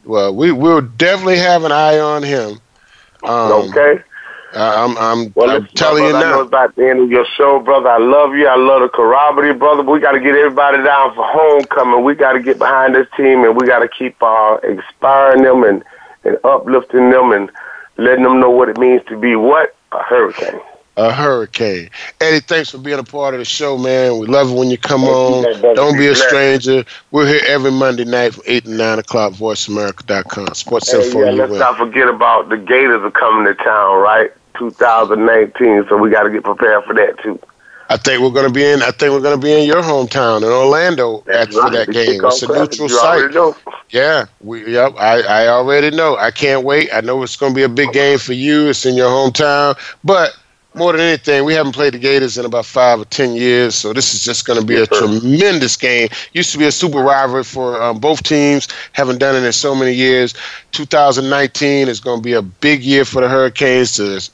[0.05, 2.59] Well, we will definitely have an eye on him.
[3.23, 4.01] Um, okay.
[4.53, 6.33] I'm I'm, well, I'm telling brother, you now.
[6.33, 7.89] I know it's about the end of your show, brother.
[7.89, 8.47] I love you.
[8.47, 9.83] I love the corroborative, brother.
[9.83, 12.03] But we got to get everybody down for homecoming.
[12.03, 15.63] We got to get behind this team, and we got to keep uh, inspiring them
[15.63, 15.83] and
[16.23, 17.51] and uplifting them and
[17.97, 20.59] letting them know what it means to be what a hurricane.
[20.97, 21.89] a hurricane.
[22.19, 24.17] Eddie, thanks for being a part of the show, man.
[24.17, 25.61] We love it when you come on.
[25.75, 26.83] Don't be a stranger.
[27.11, 30.53] We're here every Monday night from 8 to 9 o'clock, voiceamerica.com.
[30.55, 34.31] Sports hey, yeah, let's not forget about the Gators are coming to town, right?
[34.59, 37.39] 2019, so we got to get prepared for that, too.
[37.91, 38.83] I think we're going to be in.
[38.83, 41.87] I think we're going to be in your hometown in Orlando That's for right.
[41.87, 42.23] that game.
[42.23, 43.31] It's a neutral site.
[43.31, 43.55] know.
[43.89, 44.73] Yeah, we.
[44.73, 46.15] Yep, I, I already know.
[46.15, 46.89] I can't wait.
[46.93, 48.67] I know it's going to be a big game for you.
[48.69, 50.37] It's in your hometown, but
[50.75, 53.91] more than anything, we haven't played the Gators in about five or ten years, so
[53.91, 56.09] this is just going to be a tremendous game.
[56.33, 58.67] Used to be a super rivalry for um, both teams.
[58.93, 60.35] Haven't done it in so many years.
[60.73, 64.29] 2019 is going to be a big year for the Hurricanes to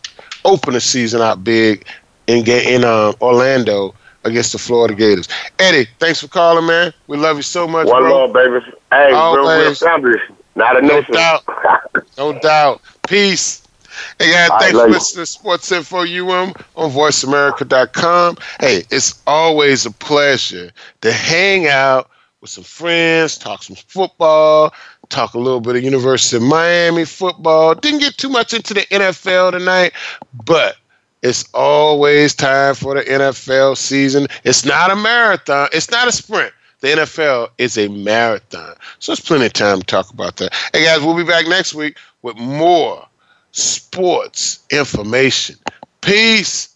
[0.46, 1.86] open the season out big
[2.28, 3.94] in in uh, Orlando
[4.24, 5.28] against the Florida Gators.
[5.60, 6.94] Eddie, thanks for calling, man.
[7.08, 8.26] We love you so much, One bro.
[8.26, 8.66] love, baby.
[8.92, 9.80] Hey, real, real Always.
[9.80, 10.18] family.
[10.56, 11.14] Not a No nation.
[11.16, 11.44] doubt.
[12.18, 12.82] No doubt.
[13.08, 13.62] Peace.
[14.20, 18.38] Hey, guys, thanks for listening to Sports Info UM on voiceamerica.com.
[18.60, 20.72] Hey, it's always a pleasure
[21.02, 22.10] to hang out
[22.42, 24.74] with some friends, talk some football,
[25.10, 27.76] talk a little bit of University of Miami football.
[27.76, 29.94] Didn't get too much into the NFL tonight,
[30.46, 30.78] but
[31.22, 34.28] it's always time for the NFL season.
[34.44, 36.54] It's not a marathon, it's not a sprint.
[36.82, 38.76] The NFL is a marathon.
[39.00, 40.54] So there's plenty of time to talk about that.
[40.74, 43.08] Hey, guys, we'll be back next week with more
[43.52, 45.56] sports information.
[46.02, 46.76] Peace.